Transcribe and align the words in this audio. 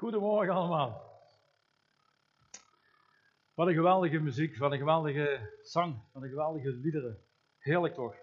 Goedemorgen 0.00 0.54
allemaal. 0.54 1.20
Wat 3.54 3.66
een 3.66 3.74
geweldige 3.74 4.18
muziek, 4.18 4.58
wat 4.58 4.72
een 4.72 4.78
geweldige 4.78 5.58
zang, 5.62 6.02
wat 6.12 6.22
een 6.22 6.28
geweldige 6.28 6.70
liederen. 6.70 7.24
Heerlijk 7.58 7.94
toch? 7.94 8.14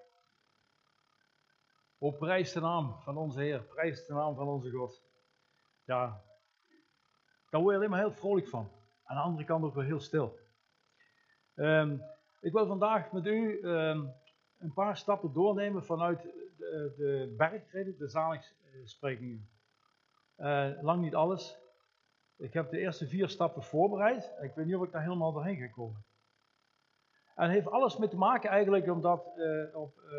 O 1.97 2.11
prijs 2.11 2.51
de 2.51 2.59
naam 2.59 3.01
van 3.01 3.17
onze 3.17 3.39
Heer, 3.39 3.63
prijs 3.63 4.05
de 4.05 4.13
naam 4.13 4.35
van 4.35 4.47
onze 4.47 4.71
God. 4.71 5.03
Ja, 5.85 6.23
daar 7.49 7.61
word 7.61 7.71
je 7.71 7.77
alleen 7.77 7.89
maar 7.89 7.99
heel 7.99 8.13
vrolijk 8.13 8.47
van. 8.47 8.71
Aan 9.03 9.15
de 9.15 9.21
andere 9.21 9.45
kant 9.45 9.63
ook 9.63 9.75
wel 9.75 9.83
heel 9.83 9.99
stil. 9.99 10.39
Ehm, 11.55 11.97
ik 12.41 12.51
wil 12.51 12.67
vandaag 12.67 13.11
met 13.11 13.25
u 13.25 13.61
ehm, 13.61 14.05
een 14.57 14.73
paar 14.73 14.97
stappen 14.97 15.33
doornemen 15.33 15.85
vanuit 15.85 16.21
de, 16.57 16.93
de 17.37 17.95
de 17.97 18.07
zaligsprekingen. 18.07 19.49
Uh, 20.37 20.81
lang 20.81 21.01
niet 21.01 21.15
alles. 21.15 21.65
Ik 22.37 22.53
heb 22.53 22.69
de 22.69 22.79
eerste 22.79 23.07
vier 23.07 23.29
stappen 23.29 23.63
voorbereid. 23.63 24.31
Ik 24.41 24.55
weet 24.55 24.65
niet 24.65 24.75
of 24.75 24.83
ik 24.83 24.91
daar 24.91 25.01
helemaal 25.01 25.33
doorheen 25.33 25.57
ga 25.57 25.67
komen. 25.67 26.05
En 27.35 27.43
het 27.43 27.51
heeft 27.51 27.67
alles 27.67 27.97
mee 27.97 28.09
te 28.09 28.17
maken 28.17 28.49
eigenlijk 28.49 28.87
omdat 28.87 29.33
uh, 29.37 29.75
op 29.75 29.99
uh, 29.99 30.11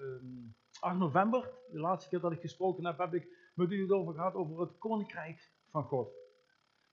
um, 0.00 0.56
8 0.80 0.98
november, 0.98 1.50
de 1.70 1.80
laatste 1.80 2.08
keer 2.10 2.20
dat 2.20 2.32
ik 2.32 2.40
gesproken 2.40 2.84
heb, 2.86 2.98
heb 2.98 3.14
ik 3.14 3.50
met 3.54 3.70
u 3.70 3.82
het 3.82 3.90
over 3.90 4.14
gehad 4.14 4.34
over 4.34 4.60
het 4.60 4.78
koninkrijk 4.78 5.50
van 5.70 5.84
God. 5.84 6.12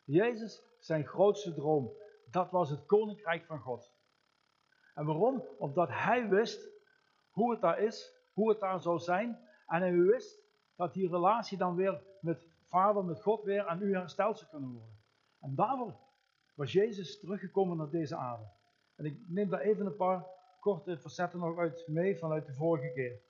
Jezus, 0.04 0.64
zijn 0.80 1.06
grootste 1.06 1.54
droom, 1.54 1.92
dat 2.32 2.52
was 2.52 2.70
het 2.70 2.86
koninkrijk 2.86 3.46
van 3.46 3.60
God. 3.60 3.94
En 4.94 5.06
waarom? 5.06 5.44
Omdat 5.58 5.90
hij 5.92 6.30
wist 6.30 6.70
hoe 7.30 7.52
het 7.52 7.62
daar 7.62 7.80
is, 7.80 8.22
hoe 8.34 8.50
het 8.50 8.60
daar 8.60 8.82
zou 8.82 9.00
zijn. 9.00 9.40
En 9.68 9.82
hij 9.82 9.94
wist 9.94 10.40
dat 10.76 10.94
die 10.94 11.10
relatie 11.10 11.58
dan 11.58 11.76
weer 11.76 12.04
met 12.22 12.51
Vader, 12.72 13.06
met 13.06 13.22
God 13.22 13.44
weer 13.44 13.66
aan 13.68 13.82
u 13.82 13.96
hersteld 13.96 14.38
zou 14.38 14.50
kunnen 14.50 14.70
worden. 14.70 15.00
En 15.40 15.56
daarvoor 15.56 16.00
was 16.56 16.72
Jezus 16.72 17.20
teruggekomen 17.20 17.78
naar 17.78 17.90
deze 17.90 18.16
aarde. 18.16 18.52
En 18.96 19.06
ik 19.06 19.20
neem 19.28 19.50
daar 19.50 19.60
even 19.60 19.86
een 19.86 19.96
paar 19.96 20.26
korte 20.60 20.98
facetten 20.98 21.40
nog 21.40 21.58
uit 21.58 21.88
mee 21.88 22.18
vanuit 22.18 22.46
de 22.46 22.54
vorige 22.54 22.94
keer. 22.94 23.22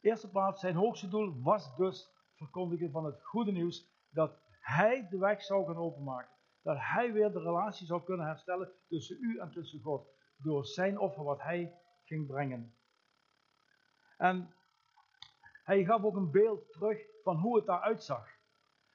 Eerste 0.00 0.30
plaats, 0.30 0.60
zijn 0.60 0.74
hoogste 0.74 1.08
doel 1.08 1.42
was 1.42 1.76
dus 1.76 2.10
verkondigen 2.34 2.90
van 2.90 3.04
het 3.04 3.22
goede 3.22 3.52
nieuws 3.52 3.88
dat 4.10 4.38
hij 4.60 5.08
de 5.08 5.18
weg 5.18 5.42
zou 5.42 5.66
gaan 5.66 5.76
openmaken. 5.76 6.34
Dat 6.62 6.76
hij 6.78 7.12
weer 7.12 7.32
de 7.32 7.40
relatie 7.42 7.86
zou 7.86 8.02
kunnen 8.02 8.26
herstellen 8.26 8.72
tussen 8.88 9.16
u 9.20 9.38
en 9.38 9.50
tussen 9.50 9.80
God. 9.80 10.08
Door 10.36 10.66
zijn 10.66 10.98
offer 10.98 11.24
wat 11.24 11.42
hij 11.42 11.78
ging 12.04 12.26
brengen. 12.26 12.74
En 14.16 14.55
hij 15.66 15.84
gaf 15.84 16.04
ook 16.04 16.16
een 16.16 16.30
beeld 16.30 16.72
terug 16.72 16.98
van 17.22 17.36
hoe 17.36 17.56
het 17.56 17.66
daaruit 17.66 18.02
zag. 18.02 18.28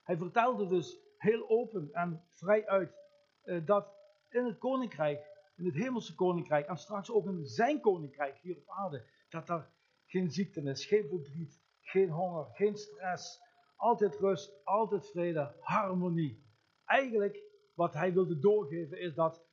Hij 0.04 0.18
vertelde 0.18 0.68
dus 0.68 1.00
heel 1.18 1.50
open 1.50 1.90
en 1.92 2.26
vrij 2.30 2.68
uit 2.68 2.96
uh, 3.44 3.66
dat 3.66 3.96
in 4.30 4.46
het 4.46 4.58
koninkrijk, 4.58 5.26
in 5.56 5.66
het 5.66 5.76
hemelse 5.76 6.16
koninkrijk 6.16 6.68
en 6.68 6.78
straks 6.78 7.12
ook 7.12 7.26
in 7.26 7.46
zijn 7.46 7.82
koninkrijk 7.82 8.38
hier 8.38 8.58
op 8.58 8.70
aarde, 8.70 9.06
dat 9.30 9.50
er 9.50 9.70
geen 10.06 10.32
ziekte 10.32 10.62
is, 10.62 10.86
geen 10.86 11.08
verdriet, 11.08 11.62
geen 11.82 12.10
honger, 12.10 12.46
geen 12.54 12.78
stress, 12.78 13.42
altijd 13.76 14.16
rust, 14.16 14.66
altijd 14.66 15.10
vrede, 15.10 15.56
harmonie. 15.60 16.46
Eigenlijk 16.86 17.44
wat 17.76 17.94
hij 17.94 18.14
wilde 18.14 18.40
doorgeven 18.40 19.00
is 19.00 19.14
dat 19.14 19.44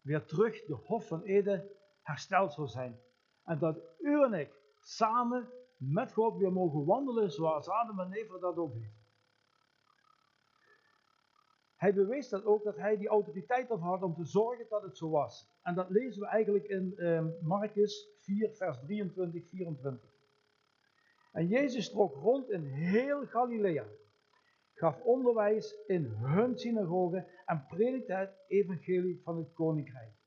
weer 0.00 0.24
terug 0.24 0.64
de 0.64 0.74
Hof 0.74 1.06
van 1.06 1.22
Eden 1.22 1.70
hersteld 2.02 2.52
zou 2.52 2.68
zijn. 2.68 3.00
En 3.44 3.58
dat 3.58 3.80
u 3.98 4.22
en 4.22 4.32
ik 4.32 4.60
samen 4.80 5.52
met 5.78 6.12
God 6.12 6.36
weer 6.36 6.52
mogen 6.52 6.84
wandelen 6.84 7.30
zoals 7.30 7.68
Adam 7.68 8.00
en 8.00 8.12
Eva 8.12 8.38
dat 8.38 8.56
ook 8.56 8.74
deed. 8.74 8.96
Hij 11.76 11.94
bewees 11.94 12.28
dat 12.28 12.44
ook 12.44 12.64
dat 12.64 12.76
hij 12.76 12.96
die 12.96 13.08
autoriteit 13.08 13.68
had 13.68 14.02
om 14.02 14.14
te 14.14 14.24
zorgen 14.24 14.66
dat 14.68 14.82
het 14.82 14.96
zo 14.96 15.10
was. 15.10 15.48
En 15.62 15.74
dat 15.74 15.90
lezen 15.90 16.20
we 16.20 16.26
eigenlijk 16.26 16.64
in 16.64 16.92
uh, 16.96 17.24
Marcus 17.40 18.08
4, 18.16 18.50
vers 18.54 18.78
23, 18.78 19.48
24. 19.48 20.16
En 21.32 21.46
Jezus 21.46 21.90
trok 21.90 22.14
rond 22.14 22.50
in 22.50 22.62
heel 22.62 23.26
Galilea, 23.26 23.84
gaf 24.74 25.00
onderwijs 25.00 25.76
in 25.86 26.04
hun 26.04 26.58
synagogen 26.58 27.26
en 27.46 27.66
predikte 27.68 28.12
het 28.12 28.44
evangelie 28.46 29.20
van 29.22 29.36
het 29.36 29.52
koninkrijk. 29.52 30.17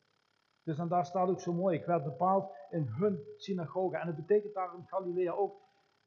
Dus 0.64 0.78
en 0.78 0.88
daar 0.88 1.06
staat 1.06 1.30
ook 1.30 1.40
zo 1.40 1.54
mooi, 1.54 1.78
ik 1.78 1.86
werd 1.86 2.04
bepaald 2.04 2.52
in 2.70 2.88
hun 2.88 3.20
synagoge. 3.38 3.98
En 3.98 4.08
het 4.08 4.16
betekent 4.16 4.54
daar 4.54 4.76
in 4.78 4.88
Galilea 4.88 5.32
ook, 5.32 5.60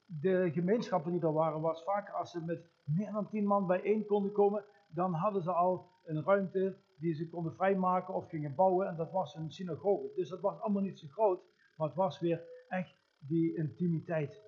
de 0.06 0.50
gemeenschappen 0.52 1.12
die 1.12 1.20
er 1.20 1.32
waren, 1.32 1.60
was 1.60 1.82
vaak 1.84 2.10
als 2.10 2.30
ze 2.30 2.44
met 2.44 2.66
meer 2.84 3.12
dan 3.12 3.28
tien 3.28 3.46
man 3.46 3.66
bijeen 3.66 4.06
konden 4.06 4.32
komen, 4.32 4.64
dan 4.88 5.12
hadden 5.12 5.42
ze 5.42 5.52
al 5.52 5.90
een 6.04 6.24
ruimte 6.24 6.76
die 6.96 7.14
ze 7.14 7.28
konden 7.28 7.54
vrijmaken 7.54 8.14
of 8.14 8.28
gingen 8.28 8.54
bouwen. 8.54 8.88
En 8.88 8.96
dat 8.96 9.10
was 9.10 9.34
een 9.34 9.50
synagoge. 9.50 10.12
Dus 10.14 10.28
dat 10.28 10.40
was 10.40 10.60
allemaal 10.60 10.82
niet 10.82 10.98
zo 10.98 11.06
groot, 11.08 11.42
maar 11.76 11.86
het 11.86 11.96
was 11.96 12.20
weer 12.20 12.42
echt 12.68 12.94
die 13.18 13.56
intimiteit. 13.56 14.42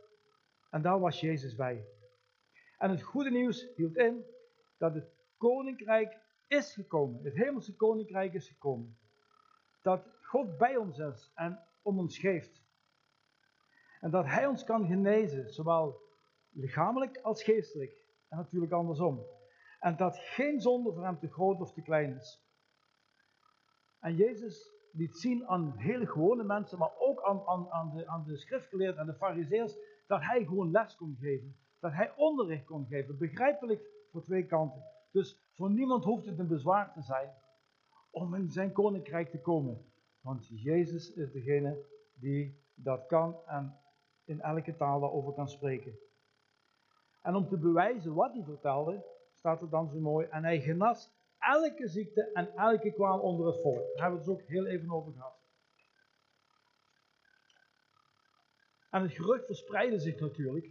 En 0.71 0.83
daar 0.83 1.01
was 1.01 1.21
Jezus 1.21 1.55
bij. 1.55 1.85
En 2.79 2.91
het 2.91 3.03
goede 3.03 3.31
nieuws 3.31 3.69
hield 3.77 3.97
in 3.97 4.25
dat 4.79 4.95
het 4.95 5.09
koninkrijk 5.37 6.19
is 6.49 6.73
gekomen. 6.73 7.25
Het 7.25 7.35
hemelse 7.35 7.77
koninkrijk 7.77 8.35
is 8.35 8.49
gekomen. 8.49 8.99
Dat 9.87 10.09
God 10.23 10.59
bij 10.59 10.77
ons 10.77 10.99
is 10.99 11.33
en 11.35 11.59
om 11.83 11.99
ons 11.99 12.19
geeft. 12.19 12.63
En 14.01 14.11
dat 14.11 14.25
Hij 14.25 14.47
ons 14.47 14.65
kan 14.65 14.87
genezen, 14.87 15.53
zowel 15.53 16.01
lichamelijk 16.51 17.19
als 17.23 17.43
geestelijk. 17.43 17.97
En 18.29 18.37
natuurlijk 18.37 18.73
andersom. 18.73 19.27
En 19.81 19.97
dat 19.97 20.19
geen 20.19 20.61
zonde 20.61 20.93
voor 20.93 21.05
Hem 21.05 21.19
te 21.19 21.29
groot 21.29 21.61
of 21.61 21.73
te 21.73 21.83
klein 21.83 22.17
is. 22.17 22.45
En 24.01 24.17
Jezus 24.17 24.73
liet 24.93 25.17
zien 25.17 25.47
aan 25.47 25.75
hele 25.77 26.07
gewone 26.07 26.45
mensen, 26.45 26.79
maar 26.79 26.93
ook 26.99 27.23
aan, 27.23 27.47
aan, 27.47 27.71
aan, 27.71 27.95
de, 27.95 28.07
aan 28.07 28.25
de 28.25 28.37
schriftgeleerden 28.37 29.01
en 29.01 29.07
de 29.07 29.15
fariseërs, 29.15 29.77
dat 30.07 30.23
Hij 30.23 30.45
gewoon 30.45 30.71
les 30.71 30.97
kon 30.97 31.17
geven. 31.21 31.57
Dat 31.81 31.93
Hij 31.93 32.13
onderricht 32.17 32.65
kon 32.65 32.87
geven, 32.87 33.19
begrijpelijk 33.19 33.87
voor 34.11 34.23
twee 34.23 34.47
kanten. 34.47 34.83
Dus 35.11 35.39
voor 35.53 35.71
niemand 35.71 36.05
hoeft 36.05 36.27
het 36.27 36.39
een 36.39 36.49
bezwaar 36.49 36.93
te 36.93 37.03
zijn 37.03 37.31
om 38.17 38.35
in 38.35 38.51
zijn 38.51 38.73
koninkrijk 38.73 39.31
te 39.31 39.41
komen. 39.41 39.85
Want 40.21 40.49
Jezus 40.49 41.13
is 41.13 41.33
degene 41.33 41.85
die 42.15 42.65
dat 42.75 43.07
kan 43.07 43.37
en 43.47 43.79
in 44.25 44.41
elke 44.41 44.77
taal 44.77 45.01
daarover 45.01 45.33
kan 45.33 45.49
spreken. 45.49 45.99
En 47.23 47.35
om 47.35 47.49
te 47.49 47.59
bewijzen 47.59 48.15
wat 48.15 48.33
hij 48.33 48.45
vertelde, 48.45 49.05
staat 49.33 49.63
er 49.63 49.69
dan 49.69 49.89
zo 49.89 49.99
mooi. 49.99 50.27
En 50.27 50.45
hij 50.45 50.61
genas 50.61 51.11
elke 51.39 51.89
ziekte 51.89 52.31
en 52.33 52.55
elke 52.55 52.93
kwaal 52.93 53.21
onder 53.21 53.47
het 53.47 53.61
volk. 53.61 53.77
Daar 53.95 54.03
hebben 54.03 54.11
we 54.11 54.17
het 54.17 54.25
dus 54.25 54.35
ook 54.35 54.49
heel 54.49 54.67
even 54.67 54.91
over 54.91 55.13
gehad. 55.13 55.45
En 58.91 59.03
het 59.03 59.13
gerucht 59.13 59.47
verspreidde 59.47 59.99
zich 59.99 60.21
natuurlijk. 60.21 60.71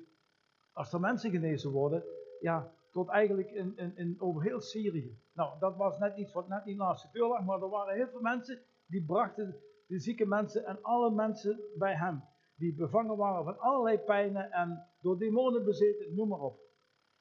Als 0.73 0.93
er 0.93 0.99
mensen 0.99 1.31
genezen 1.31 1.71
worden, 1.71 2.03
ja, 2.39 2.73
tot 2.95 3.09
eigenlijk 3.09 3.51
in, 3.51 3.77
in, 3.77 3.97
in, 3.97 4.15
over 4.19 4.43
heel 4.43 4.61
Syrië. 4.61 5.19
Nou, 5.33 5.59
dat 5.59 5.75
was 5.75 5.97
net 5.97 6.17
iets 6.17 6.33
wat 6.33 6.47
net 6.47 6.65
niet 6.65 6.77
naast 6.77 7.01
de 7.01 7.09
deur 7.11 7.27
lag, 7.27 7.45
maar 7.45 7.61
er 7.61 7.69
waren 7.69 7.95
heel 7.95 8.07
veel 8.07 8.21
mensen 8.21 8.61
die 8.85 9.05
brachten 9.05 9.61
de 9.87 9.99
zieke 9.99 10.25
mensen 10.25 10.65
en 10.65 10.81
alle 10.81 11.11
mensen 11.11 11.59
bij 11.77 11.95
hem. 11.95 12.23
Die 12.55 12.75
bevangen 12.75 13.17
waren 13.17 13.43
van 13.43 13.59
allerlei 13.59 13.97
pijnen 13.97 14.51
en 14.51 14.87
door 15.01 15.17
demonen 15.17 15.63
bezeten, 15.63 16.15
noem 16.15 16.27
maar 16.27 16.39
op. 16.39 16.59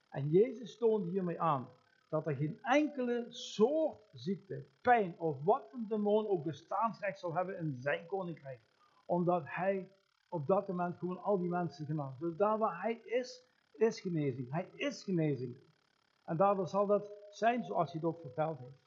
En 0.09 0.29
Jezus 0.29 0.79
toonde 0.79 1.11
hiermee 1.11 1.41
aan 1.41 1.69
dat 2.09 2.27
er 2.27 2.34
geen 2.34 2.59
enkele 2.63 3.27
soort 3.29 3.99
ziekte, 4.13 4.67
pijn 4.83 5.19
of 5.19 5.45
wat 5.45 5.73
een 5.73 5.87
demon 5.89 6.27
ook 6.27 6.45
bestaansrecht 6.45 7.19
zal 7.19 7.34
hebben 7.34 7.59
in 7.59 7.77
zijn 7.79 8.07
koninkrijk. 8.07 8.61
Omdat 9.07 9.43
hij 9.47 9.91
op 10.29 10.47
dat 10.47 10.69
moment 10.69 10.97
gewoon 10.99 11.23
al 11.23 11.39
die 11.39 11.49
mensen 11.49 11.87
genas. 11.87 12.19
Dus 12.19 12.37
daar 12.37 12.59
waar 12.59 12.83
hij 12.83 13.01
is, 13.05 13.53
is 13.77 14.01
genezing. 14.01 14.51
Hij 14.51 14.69
is 14.75 15.05
genezing. 15.05 15.57
En 16.25 16.37
daardoor 16.37 16.69
zal 16.69 16.87
dat 16.87 17.13
zijn 17.31 17.65
zoals 17.65 17.93
hij 17.93 18.01
het 18.01 18.10
ook 18.10 18.21
verteld 18.21 18.59
heeft. 18.59 18.83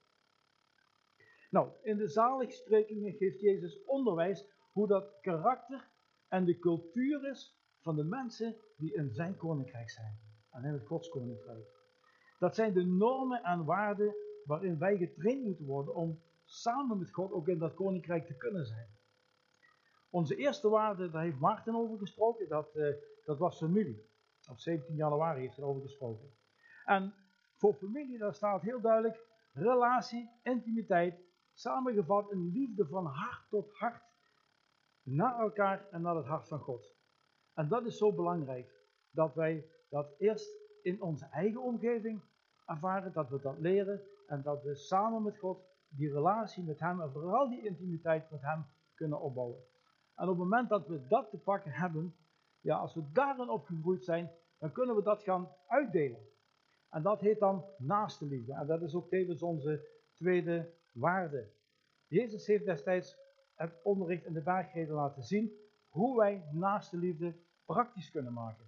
Nou, 1.49 1.69
in 1.81 1.97
de 1.97 2.07
zaligsprekingen 2.07 3.13
geeft 3.13 3.39
Jezus 3.39 3.83
onderwijs 3.85 4.45
hoe 4.71 4.87
dat 4.87 5.19
karakter 5.21 5.89
en 6.27 6.45
de 6.45 6.59
cultuur 6.59 7.29
is 7.29 7.57
van 7.79 7.95
de 7.95 8.03
mensen 8.03 8.55
die 8.77 8.93
in 8.93 9.13
zijn 9.13 9.37
koninkrijk 9.37 9.89
zijn. 9.89 10.19
En 10.51 10.63
in 10.63 10.73
het 10.73 10.85
Gods 10.85 11.09
koninkrijk. 11.09 11.65
Dat 12.39 12.55
zijn 12.55 12.73
de 12.73 12.85
normen 12.85 13.43
en 13.43 13.65
waarden 13.65 14.15
waarin 14.45 14.77
wij 14.77 14.97
getraind 14.97 15.43
moeten 15.43 15.65
worden 15.65 15.95
om 15.95 16.21
samen 16.43 16.97
met 16.97 17.13
God 17.13 17.31
ook 17.31 17.47
in 17.47 17.57
dat 17.57 17.73
koninkrijk 17.73 18.25
te 18.25 18.37
kunnen 18.37 18.65
zijn. 18.65 18.87
Onze 20.09 20.35
eerste 20.35 20.69
waarde, 20.69 21.09
daar 21.09 21.23
heeft 21.23 21.39
Maarten 21.39 21.75
over 21.75 21.97
gesproken, 21.97 22.49
dat, 22.49 22.75
uh, 22.75 22.95
dat 23.25 23.37
was 23.37 23.57
familie. 23.57 24.05
Op 24.47 24.59
17 24.59 24.95
januari 24.95 25.39
heeft 25.41 25.55
hij 25.55 25.65
over 25.65 25.81
gesproken. 25.81 26.31
En 26.85 27.13
voor 27.55 27.73
familie, 27.73 28.17
daar 28.17 28.33
staat 28.33 28.61
heel 28.61 28.81
duidelijk 28.81 29.25
relatie, 29.53 30.29
intimiteit, 30.43 31.19
samengevat 31.53 32.31
in 32.31 32.51
liefde 32.51 32.87
van 32.87 33.05
hart 33.05 33.49
tot 33.49 33.73
hart 33.73 34.03
naar 35.03 35.39
elkaar 35.39 35.87
en 35.91 36.01
naar 36.01 36.15
het 36.15 36.25
hart 36.25 36.47
van 36.47 36.59
God. 36.59 36.95
En 37.53 37.67
dat 37.67 37.85
is 37.85 37.97
zo 37.97 38.13
belangrijk, 38.13 38.71
dat 39.11 39.35
wij 39.35 39.65
dat 39.89 40.15
eerst 40.17 40.49
in 40.81 41.01
onze 41.01 41.25
eigen 41.25 41.61
omgeving 41.61 42.21
ervaren, 42.65 43.13
dat 43.13 43.29
we 43.29 43.39
dat 43.41 43.59
leren 43.59 44.01
en 44.27 44.41
dat 44.41 44.63
we 44.63 44.75
samen 44.75 45.23
met 45.23 45.37
God 45.37 45.65
die 45.89 46.13
relatie 46.13 46.63
met 46.63 46.79
Hem 46.79 47.01
en 47.01 47.11
vooral 47.11 47.49
die 47.49 47.65
intimiteit 47.65 48.31
met 48.31 48.41
Hem 48.41 48.65
kunnen 48.93 49.21
opbouwen. 49.21 49.59
En 50.15 50.23
op 50.23 50.29
het 50.29 50.37
moment 50.37 50.69
dat 50.69 50.87
we 50.87 51.07
dat 51.07 51.29
te 51.29 51.37
pakken 51.37 51.71
hebben, 51.71 52.15
ja, 52.61 52.77
als 52.77 52.93
we 52.93 53.11
daarin 53.11 53.49
opgegroeid 53.49 54.03
zijn, 54.03 54.31
dan 54.59 54.71
kunnen 54.71 54.95
we 54.95 55.01
dat 55.01 55.23
gaan 55.23 55.55
uitdelen. 55.67 56.27
En 56.89 57.01
dat 57.01 57.21
heet 57.21 57.39
dan 57.39 57.65
naaste 57.77 58.25
liefde. 58.25 58.53
En 58.53 58.67
dat 58.67 58.81
is 58.81 58.95
ook 58.95 59.09
tevens 59.09 59.41
onze 59.41 59.87
tweede 60.13 60.73
waarde. 60.93 61.49
Jezus 62.07 62.47
heeft 62.47 62.65
destijds 62.65 63.17
het 63.55 63.79
onderricht 63.83 64.25
in 64.25 64.33
de 64.33 64.41
bergreden 64.41 64.95
laten 64.95 65.23
zien 65.23 65.51
hoe 65.89 66.17
wij 66.17 66.47
naaste 66.51 66.97
liefde 66.97 67.35
praktisch 67.65 68.11
kunnen 68.11 68.33
maken. 68.33 68.65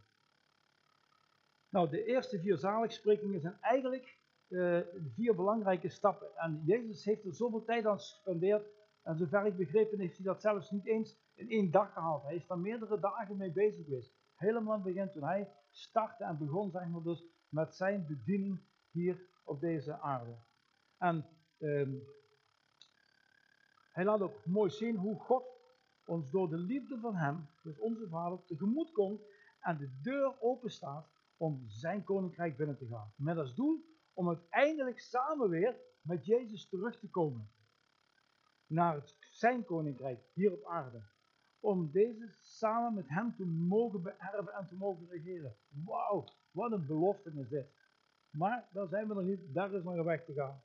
Nou, 1.70 1.90
de 1.90 2.04
eerste 2.04 2.40
vier 2.40 2.58
zaligsprekingen 2.58 3.40
zijn 3.40 3.58
eigenlijk 3.62 4.18
uh, 4.48 4.80
vier 5.14 5.36
belangrijke 5.36 5.90
stappen. 5.90 6.28
En 6.36 6.62
Jezus 6.66 7.06
heeft 7.06 7.26
er 7.26 7.36
zoveel 7.36 7.64
tijd 7.64 7.86
aan 7.86 8.00
gespendeerd. 8.00 8.68
En 9.04 9.18
zover 9.18 9.46
ik 9.46 9.58
begrepen 9.58 10.00
heeft 10.00 10.18
hij 10.18 10.26
dat 10.26 10.42
zelfs 10.42 10.72
niet 10.72 10.86
eens 10.86 11.18
in 11.40 11.50
één 11.50 11.72
dag 11.72 11.94
gehaald. 11.94 12.24
Hij 12.24 12.36
is 12.36 12.48
daar 12.48 12.60
meerdere 12.60 13.00
dagen 13.00 13.38
mee 13.38 13.52
bezig 13.52 13.86
geweest. 13.86 14.14
Helemaal 14.36 14.74
aan 14.74 14.84
het 14.84 14.94
begin 14.94 15.12
toen 15.12 15.24
hij 15.24 15.54
startte 15.70 16.24
en 16.24 16.38
begon 16.38 16.72
zeg 16.72 16.88
maar 16.88 17.02
dus 17.04 17.24
met 17.50 17.76
zijn 17.76 18.06
bediening 18.08 18.62
hier 18.92 19.28
op 19.44 19.60
deze 19.60 20.00
aarde. 20.00 20.36
En 20.98 21.26
ehm, 21.58 21.94
hij 23.92 24.04
laat 24.04 24.22
ook 24.22 24.46
mooi 24.46 24.70
zien 24.70 24.96
hoe 24.96 25.20
God 25.20 25.44
ons 26.06 26.32
door 26.32 26.50
de 26.50 26.58
liefde 26.58 27.00
van 27.00 27.16
hem, 27.16 27.50
dus 27.64 27.80
onze 27.80 28.08
vader, 28.08 28.44
tegemoet 28.46 28.92
komt 28.92 29.22
en 29.60 29.78
de 29.78 30.00
deur 30.02 30.42
open 30.42 30.72
staat 30.72 31.08
om 31.38 31.64
zijn 31.68 32.04
koninkrijk 32.04 32.58
binnen 32.58 32.78
te 32.78 32.88
gaan. 32.88 33.14
Met 33.16 33.38
als 33.38 33.56
doel 33.56 33.86
om 34.14 34.28
uiteindelijk 34.28 35.00
samen 35.00 35.50
weer 35.50 35.76
met 36.02 36.26
Jezus 36.26 36.70
terug 36.70 37.00
te 37.00 37.10
komen. 37.10 37.52
Naar 38.66 39.04
zijn 39.32 39.66
koninkrijk 39.66 40.20
hier 40.34 40.54
op 40.54 40.66
aarde. 40.66 41.02
Om 41.60 41.92
deze 41.92 42.30
samen 42.42 42.94
met 42.94 43.10
hem 43.10 43.36
te 43.36 43.46
mogen 43.46 44.02
beërven 44.02 44.54
en 44.54 44.68
te 44.68 44.76
mogen 44.76 45.08
regeren. 45.10 45.56
Wauw, 45.86 46.24
wat 46.52 46.72
een 46.72 46.86
belofte 46.86 47.32
is 47.36 47.50
dit. 47.50 47.68
Maar 48.30 48.68
daar 48.72 48.88
zijn 48.88 49.08
we 49.08 49.14
nog 49.14 49.24
niet, 49.24 49.54
daar 49.54 49.74
is 49.74 49.84
nog 49.84 49.96
een 49.96 50.04
weg 50.04 50.26
te 50.26 50.34
gaan. 50.34 50.62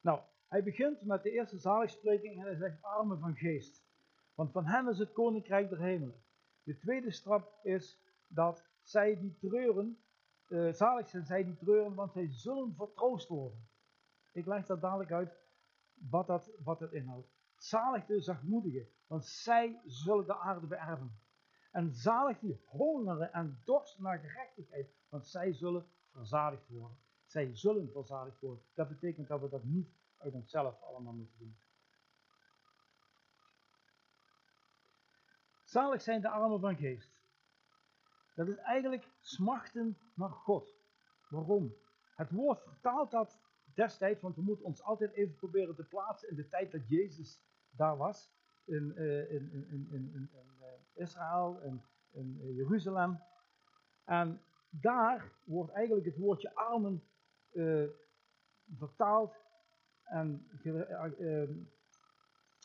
Nou, 0.00 0.20
hij 0.48 0.62
begint 0.62 1.02
met 1.02 1.22
de 1.22 1.30
eerste 1.30 1.58
zaligspreking 1.58 2.34
en 2.34 2.42
hij 2.42 2.56
zegt 2.56 2.82
armen 2.82 3.18
van 3.18 3.36
geest. 3.36 3.86
Want 4.34 4.52
van 4.52 4.66
hen 4.66 4.88
is 4.88 4.98
het 4.98 5.12
koninkrijk 5.12 5.68
der 5.68 5.80
hemelen. 5.80 6.22
De 6.62 6.78
tweede 6.78 7.10
stap 7.10 7.58
is 7.62 7.98
dat 8.26 8.68
zij 8.82 9.18
die 9.18 9.36
treuren, 9.38 9.98
uh, 10.48 10.72
zalig 10.72 11.08
zijn 11.08 11.24
zij 11.24 11.44
die 11.44 11.56
treuren, 11.56 11.94
want 11.94 12.12
zij 12.12 12.28
zullen 12.30 12.74
vertroost 12.74 13.28
worden. 13.28 13.68
Ik 14.32 14.46
leg 14.46 14.66
dat 14.66 14.80
dadelijk 14.80 15.12
uit 15.12 15.38
wat 16.10 16.26
dat, 16.26 16.50
wat 16.64 16.78
dat 16.78 16.92
inhoudt. 16.92 17.28
Zalig 17.56 18.06
de 18.06 18.20
zachtmoedigen, 18.20 18.88
want 19.08 19.26
zij 19.26 19.80
zullen 19.84 20.26
de 20.26 20.36
aarde 20.36 20.66
beërven. 20.66 21.20
En 21.70 21.94
zalig 21.94 22.38
die 22.38 22.60
hongeren 22.64 23.32
en 23.32 23.60
dorsten 23.64 24.02
naar 24.02 24.18
gerechtigheid, 24.18 24.94
want 25.08 25.26
zij 25.26 25.52
zullen 25.52 25.86
verzadigd 26.10 26.68
worden. 26.68 26.98
Zij 27.26 27.56
zullen 27.56 27.90
verzadigd 27.92 28.40
worden. 28.40 28.64
Dat 28.74 28.88
betekent 28.88 29.28
dat 29.28 29.40
we 29.40 29.48
dat 29.48 29.64
niet 29.64 29.90
uit 30.16 30.34
onszelf 30.34 30.82
allemaal 30.82 31.12
moeten 31.12 31.38
doen. 31.38 31.56
Zalig 35.64 36.02
zijn 36.02 36.20
de 36.20 36.28
armen 36.28 36.60
van 36.60 36.76
geest. 36.76 37.10
Dat 38.34 38.48
is 38.48 38.56
eigenlijk 38.56 39.08
smachten 39.20 39.98
naar 40.14 40.30
God. 40.30 40.76
Waarom? 41.28 41.74
Het 42.14 42.30
woord 42.30 42.62
vertaalt 42.62 43.10
dat 43.10 43.38
destijds, 43.74 44.20
want 44.20 44.36
we 44.36 44.42
moeten 44.42 44.64
ons 44.64 44.82
altijd 44.82 45.12
even 45.12 45.34
proberen 45.34 45.74
te 45.74 45.84
plaatsen 45.84 46.28
in 46.28 46.36
de 46.36 46.48
tijd 46.48 46.72
dat 46.72 46.88
Jezus 46.88 47.40
daar 47.70 47.96
was. 47.96 48.30
In, 48.68 48.92
uh, 48.96 49.32
in, 49.32 49.52
in, 49.52 49.88
in, 49.90 50.12
in, 50.14 50.30
uh, 50.60 50.66
Israël, 50.94 51.60
in, 51.62 51.82
in 52.10 52.38
uh, 52.42 52.56
Jeruzalem. 52.56 53.20
En 54.04 54.40
daar 54.70 55.32
wordt 55.44 55.72
eigenlijk 55.72 56.06
het 56.06 56.16
woordje 56.16 56.54
armen 56.54 57.02
vertaald 58.76 59.36
en 60.04 60.48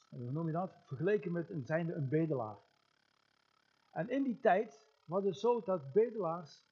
hoe 0.09 0.31
noem 0.31 0.47
je 0.47 0.53
dat? 0.53 0.75
Vergeleken 0.85 1.31
met 1.31 1.49
een 1.49 1.65
zijnde 1.65 1.93
een 1.93 2.09
bedelaar. 2.09 2.57
En 3.91 4.09
in 4.09 4.23
die 4.23 4.39
tijd 4.39 4.87
was 5.05 5.23
het 5.23 5.37
zo 5.37 5.61
dat 5.61 5.91
bedelaars 5.93 6.63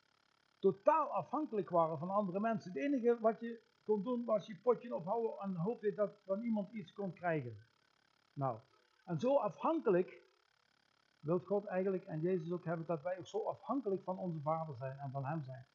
totaal 0.60 1.08
afhankelijk 1.08 1.70
waren 1.70 1.98
van 1.98 2.10
andere 2.10 2.40
mensen. 2.40 2.72
Het 2.72 2.82
enige 2.82 3.18
wat 3.20 3.40
je 3.40 3.62
kon 3.84 4.04
doen 4.04 4.26
was 4.26 4.48
je 4.48 4.60
potje 4.64 4.96
ophouden 4.96 5.40
en 5.40 5.56
hoopte 5.56 5.94
dat 5.94 6.22
van 6.26 6.42
iemand 6.42 6.72
iets 6.72 6.94
kon 6.94 7.14
krijgen. 7.14 7.58
Nou, 8.34 8.60
en 9.06 9.20
zo 9.20 9.38
afhankelijk 9.38 10.22
wil 11.20 11.40
God 11.40 11.66
eigenlijk 11.66 12.06
en 12.06 12.20
Jezus 12.20 12.52
ook 12.52 12.66
hebben 12.66 12.86
dat 12.86 13.02
wij 13.02 13.18
ook 13.18 13.28
zo 13.28 13.44
afhankelijk 13.44 14.04
van 14.04 14.18
onze 14.18 14.42
Vader 14.42 14.76
zijn 14.76 14.98
en 14.98 15.12
van 15.12 15.26
Hem 15.26 15.44
zijn. 15.44 15.66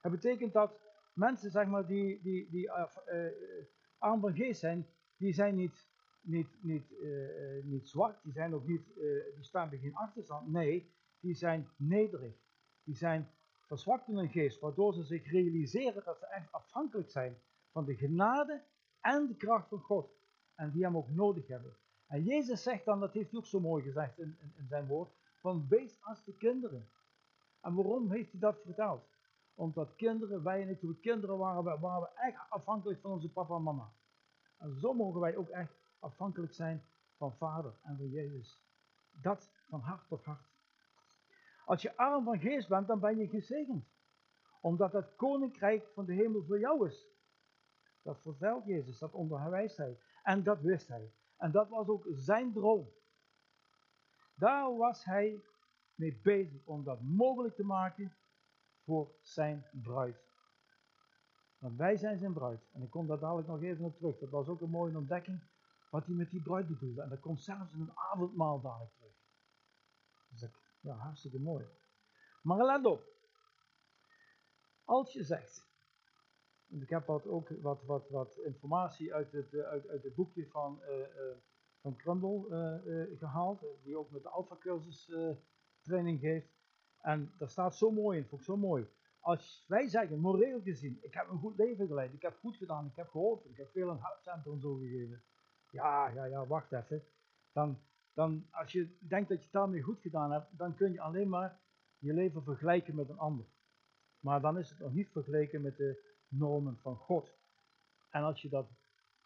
Het 0.00 0.12
betekent 0.12 0.52
dat 0.52 0.80
mensen 1.14 1.50
zeg 1.50 1.66
maar, 1.66 1.86
die, 1.86 2.22
die, 2.22 2.50
die 2.50 2.66
uh, 2.66 2.84
uh, 3.12 3.30
arm 3.98 4.20
van 4.20 4.34
geest 4.34 4.60
zijn, 4.60 4.86
die 5.16 5.32
zijn 5.32 5.54
niet 5.54 5.88
niet, 6.20 6.48
niet, 6.62 6.92
niet 7.62 7.88
zwak, 7.88 8.22
die 8.22 8.32
zijn 8.32 8.54
ook 8.54 8.66
niet, 8.66 8.94
die 9.34 9.44
staan 9.44 9.68
bij 9.68 9.78
geen 9.78 9.94
achterstand. 9.94 10.48
Nee, 10.48 10.92
die 11.20 11.34
zijn 11.34 11.68
nederig. 11.76 12.34
Die 12.84 12.96
zijn 12.96 13.30
verzwakt 13.66 14.08
in 14.08 14.16
hun 14.16 14.28
geest, 14.28 14.60
waardoor 14.60 14.94
ze 14.94 15.02
zich 15.02 15.30
realiseren 15.30 16.04
dat 16.04 16.18
ze 16.18 16.26
echt 16.26 16.52
afhankelijk 16.52 17.10
zijn 17.10 17.38
van 17.70 17.84
de 17.84 17.96
genade 17.96 18.62
en 19.00 19.26
de 19.26 19.36
kracht 19.36 19.68
van 19.68 19.80
God. 19.80 20.10
En 20.54 20.70
die 20.70 20.82
hem 20.84 20.96
ook 20.96 21.08
nodig 21.08 21.46
hebben. 21.46 21.76
En 22.08 22.22
Jezus 22.22 22.62
zegt 22.62 22.84
dan, 22.84 23.00
dat 23.00 23.12
heeft 23.12 23.30
hij 23.30 23.38
ook 23.38 23.46
zo 23.46 23.60
mooi 23.60 23.82
gezegd 23.82 24.18
in, 24.18 24.38
in, 24.56 24.66
zijn 24.66 24.86
woord, 24.86 25.10
van 25.40 25.66
wees 25.68 25.98
als 26.02 26.24
de 26.24 26.32
kinderen. 26.32 26.88
En 27.60 27.74
waarom 27.74 28.10
heeft 28.10 28.30
hij 28.30 28.40
dat 28.40 28.60
verteld? 28.64 29.02
Omdat 29.54 29.96
kinderen, 29.96 30.42
wij 30.42 30.62
en 30.62 30.68
ik, 30.68 30.80
toen 30.80 30.90
we 30.90 31.00
kinderen 31.00 31.38
waren, 31.38 31.80
waren 31.80 32.00
we 32.00 32.20
echt 32.20 32.40
afhankelijk 32.48 33.00
van 33.00 33.10
onze 33.10 33.32
papa 33.32 33.54
en 33.56 33.62
mama. 33.62 33.92
En 34.58 34.80
zo 34.80 34.94
mogen 34.94 35.20
wij 35.20 35.36
ook 35.36 35.48
echt 35.48 35.72
afhankelijk 35.98 36.52
zijn 36.52 36.84
van 37.16 37.36
Vader 37.36 37.72
en 37.82 37.96
van 37.96 38.08
Jezus. 38.08 38.60
Dat 39.10 39.50
van 39.68 39.80
hart 39.80 40.08
tot 40.08 40.24
hart. 40.24 40.46
Als 41.64 41.82
je 41.82 41.96
arm 41.96 42.24
van 42.24 42.38
geest 42.38 42.68
bent, 42.68 42.86
dan 42.86 43.00
ben 43.00 43.18
je 43.18 43.28
gezegend. 43.28 43.84
Omdat 44.60 44.92
het 44.92 45.16
koninkrijk 45.16 45.88
van 45.94 46.04
de 46.04 46.12
hemel 46.12 46.44
voor 46.44 46.58
jou 46.58 46.88
is. 46.88 47.06
Dat 48.02 48.20
vertelt 48.20 48.64
Jezus, 48.64 48.98
dat 48.98 49.12
onderwijst 49.12 49.76
hij. 49.76 49.98
En 50.22 50.42
dat 50.42 50.60
wist 50.60 50.88
hij. 50.88 51.12
En 51.38 51.50
dat 51.50 51.68
was 51.68 51.88
ook 51.88 52.06
zijn 52.10 52.52
droom. 52.52 52.88
Daar 54.34 54.76
was 54.76 55.04
hij 55.04 55.42
mee 55.94 56.20
bezig 56.22 56.66
om 56.66 56.84
dat 56.84 57.00
mogelijk 57.00 57.54
te 57.54 57.64
maken 57.64 58.16
voor 58.84 59.14
zijn 59.22 59.66
bruid. 59.82 60.26
Want 61.58 61.76
wij 61.76 61.96
zijn 61.96 62.18
zijn 62.18 62.32
bruid. 62.32 62.70
En 62.72 62.82
ik 62.82 62.90
kom 62.90 63.06
daar 63.06 63.18
dadelijk 63.18 63.48
nog 63.48 63.62
even 63.62 63.84
op 63.84 63.96
terug. 63.96 64.18
Dat 64.18 64.30
was 64.30 64.48
ook 64.48 64.60
een 64.60 64.70
mooie 64.70 64.96
ontdekking 64.96 65.42
wat 65.90 66.06
hij 66.06 66.14
met 66.14 66.30
die 66.30 66.42
bruid 66.42 66.68
bedoelde. 66.68 67.02
En 67.02 67.08
dat 67.08 67.20
komt 67.20 67.42
zelfs 67.42 67.72
in 67.72 67.80
een 67.80 67.96
avondmaal 67.96 68.60
dadelijk 68.60 68.94
terug. 68.94 69.12
Dus 70.28 70.40
dat, 70.40 70.50
ja, 70.80 70.94
hartstikke 70.94 71.38
mooi. 71.38 71.66
Maar 72.42 72.64
let 72.64 72.84
op. 72.84 73.16
Als 74.84 75.12
je 75.12 75.24
zegt, 75.24 75.67
ik 76.68 76.90
heb 76.90 77.06
wat, 77.06 77.26
ook 77.26 77.48
wat, 77.48 77.82
wat, 77.84 78.08
wat 78.08 78.38
informatie 78.44 79.14
uit 79.14 79.32
het, 79.32 79.54
eh, 79.54 79.60
uit, 79.60 79.88
uit 79.88 80.02
het 80.02 80.14
boekje 80.14 80.46
van, 80.46 80.80
uh, 80.82 81.36
van 81.80 81.96
Crumble 81.96 82.46
gehaald, 83.18 83.64
die 83.82 83.96
ook 83.96 84.10
met 84.10 84.22
de 84.22 84.28
Alpha 84.28 84.56
cursus 84.60 85.12
training 85.82 86.20
geeft. 86.20 86.56
En 87.00 87.32
daar 87.38 87.48
staat 87.48 87.76
zo 87.76 87.90
mooi 87.90 88.18
in, 88.18 88.26
vond 88.26 88.40
ik 88.40 88.46
zo 88.46 88.56
mooi. 88.56 88.86
Als 89.20 89.64
wij 89.68 89.88
zeggen, 89.88 90.18
moreel 90.18 90.60
gezien, 90.60 90.98
ik 91.02 91.14
heb 91.14 91.28
een 91.28 91.38
goed 91.38 91.56
leven 91.56 91.86
geleid, 91.86 92.12
ik 92.12 92.22
heb 92.22 92.36
goed 92.36 92.56
gedaan, 92.56 92.86
ik 92.86 92.96
heb 92.96 93.08
geholpen, 93.08 93.50
ik 93.50 93.56
heb 93.56 93.70
veel 93.70 93.90
aan 93.90 94.00
het 94.24 94.60
zo 94.60 94.74
gegeven. 94.74 95.22
Ja, 95.70 96.08
ja, 96.08 96.24
ja, 96.24 96.46
wacht 96.46 96.72
even. 96.72 97.02
Dan, 97.52 97.78
dan, 98.12 98.46
als 98.50 98.72
je 98.72 98.96
denkt 98.98 99.28
dat 99.28 99.38
je 99.38 99.44
het 99.44 99.52
daarmee 99.52 99.82
goed 99.82 100.00
gedaan 100.00 100.32
hebt, 100.32 100.58
dan 100.58 100.74
kun 100.74 100.92
je 100.92 101.00
alleen 101.00 101.28
maar 101.28 101.60
je 101.98 102.12
leven 102.12 102.42
vergelijken 102.42 102.94
met 102.94 103.08
een 103.08 103.18
ander. 103.18 103.46
Maar 104.20 104.40
dan 104.40 104.58
is 104.58 104.70
het 104.70 104.78
nog 104.78 104.92
niet 104.92 105.10
vergeleken 105.10 105.62
met 105.62 105.76
de 105.76 106.07
normen 106.28 106.78
van 106.78 106.96
God. 106.96 107.32
En 108.10 108.22
als 108.22 108.42
je 108.42 108.48
dat 108.48 108.68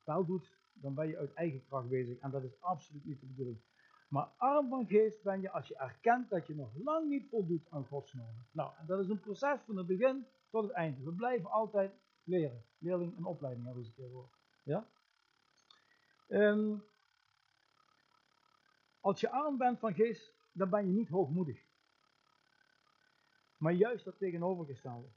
wel 0.05 0.25
doet, 0.25 0.57
dan 0.73 0.95
ben 0.95 1.09
je 1.09 1.19
uit 1.19 1.35
eigen 1.35 1.65
kracht 1.65 1.89
bezig. 1.89 2.19
En 2.19 2.31
dat 2.31 2.43
is 2.43 2.61
absoluut 2.61 3.05
niet 3.05 3.21
de 3.21 3.27
bedoeling. 3.27 3.61
Maar 4.09 4.29
arm 4.37 4.69
van 4.69 4.87
geest 4.87 5.23
ben 5.23 5.41
je 5.41 5.51
als 5.51 5.69
je 5.69 5.77
erkent 5.77 6.31
dat 6.31 6.47
je 6.47 6.55
nog 6.55 6.71
lang 6.85 7.09
niet 7.09 7.29
voldoet 7.29 7.67
aan 7.71 7.87
Gods 7.87 8.13
normen. 8.13 8.47
Nou, 8.51 8.73
dat 8.87 9.01
is 9.01 9.09
een 9.09 9.21
proces 9.21 9.61
van 9.61 9.77
het 9.77 9.87
begin 9.87 10.27
tot 10.51 10.63
het 10.63 10.73
einde. 10.73 11.03
We 11.05 11.13
blijven 11.13 11.51
altijd 11.51 11.93
leren. 12.25 12.65
Leerling 12.79 13.17
en 13.17 13.25
opleiding 13.25 13.65
hebben 13.65 13.85
eens 13.85 13.97
een 13.97 14.11
keer. 14.11 14.29
Ja? 14.65 14.87
Um, 16.29 16.85
als 19.01 19.21
je 19.21 19.31
arm 19.31 19.59
bent 19.59 19.79
van 19.79 19.95
geest, 19.95 20.33
dan 20.53 20.71
ben 20.71 20.87
je 20.87 20.93
niet 20.93 21.09
hoogmoedig. 21.09 21.65
Maar 23.59 23.73
juist 23.73 24.05
dat 24.05 24.19
tegenovergestelde. 24.19 25.09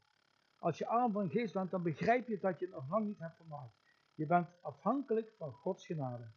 Als 0.59 0.77
je 0.77 0.87
arm 0.87 1.11
van 1.11 1.29
geest 1.29 1.53
bent, 1.53 1.71
dan 1.71 1.83
begrijp 1.83 2.27
je 2.27 2.39
dat 2.39 2.59
je 2.59 2.65
het 2.65 2.75
nog 2.75 2.89
lang 2.89 3.05
niet 3.05 3.19
hebt 3.19 3.35
vermaakt. 3.35 3.75
Je 4.13 4.25
bent 4.25 4.47
afhankelijk 4.61 5.33
van 5.37 5.51
Gods 5.51 5.85
genade. 5.85 6.27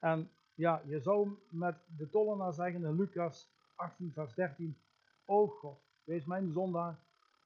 En 0.00 0.30
ja, 0.54 0.82
je 0.86 1.00
zou 1.00 1.38
met 1.50 1.76
de 1.96 2.08
tollenaar 2.08 2.52
zeggen 2.52 2.84
in 2.84 2.96
Lucas 2.96 3.50
18, 3.74 4.12
vers 4.12 4.34
13: 4.34 4.78
O 5.24 5.46
God, 5.46 5.80
wees 6.04 6.24
mijn 6.24 6.52
zondaar 6.52 6.98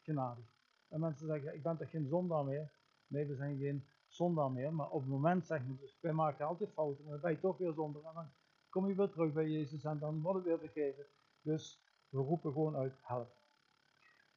genadig. 0.03 0.45
En 0.89 1.01
mensen 1.01 1.27
zeggen: 1.27 1.55
Ik 1.55 1.63
ben 1.63 1.77
toch 1.77 1.91
geen 1.91 2.09
zondaar 2.09 2.45
meer? 2.45 2.71
Nee, 3.07 3.27
we 3.27 3.35
zijn 3.35 3.59
geen 3.59 3.87
zondaar 4.07 4.51
meer. 4.51 4.73
Maar 4.73 4.91
op 4.91 5.01
het 5.01 5.11
moment 5.11 5.47
zeggen 5.47 5.69
we 5.69 5.77
dus: 5.81 5.99
Wij 6.01 6.13
maken 6.13 6.47
altijd 6.47 6.73
fouten. 6.73 7.05
En 7.05 7.11
dan 7.11 7.21
ben 7.21 7.31
je 7.31 7.41
toch 7.41 7.59
weer 7.59 7.73
zondaar. 7.73 8.05
En 8.05 8.15
dan 8.15 8.31
kom 8.69 8.89
je 8.89 8.95
weer 8.95 9.11
terug 9.11 9.33
bij 9.33 9.49
Jezus 9.49 9.85
en 9.85 9.99
dan 9.99 10.23
wordt 10.23 10.39
het 10.39 10.47
weer 10.47 10.59
vergeven. 10.59 11.07
Dus 11.41 11.83
we 12.09 12.19
roepen 12.19 12.53
gewoon 12.53 12.77
uit: 12.77 12.95
Help. 13.03 13.35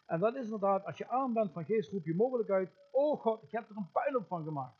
En 0.09 0.19
dat 0.19 0.35
is 0.35 0.43
inderdaad, 0.43 0.85
als 0.85 0.97
je 0.97 1.07
arm 1.07 1.33
bent 1.33 1.51
van 1.51 1.65
geest, 1.65 1.91
roep 1.91 2.05
je 2.05 2.15
mogelijk 2.15 2.49
uit: 2.49 2.71
Oh 2.91 3.19
God, 3.21 3.43
ik 3.43 3.51
heb 3.51 3.69
er 3.69 3.77
een 3.77 3.91
puinhoop 3.91 4.27
van 4.27 4.43
gemaakt. 4.43 4.77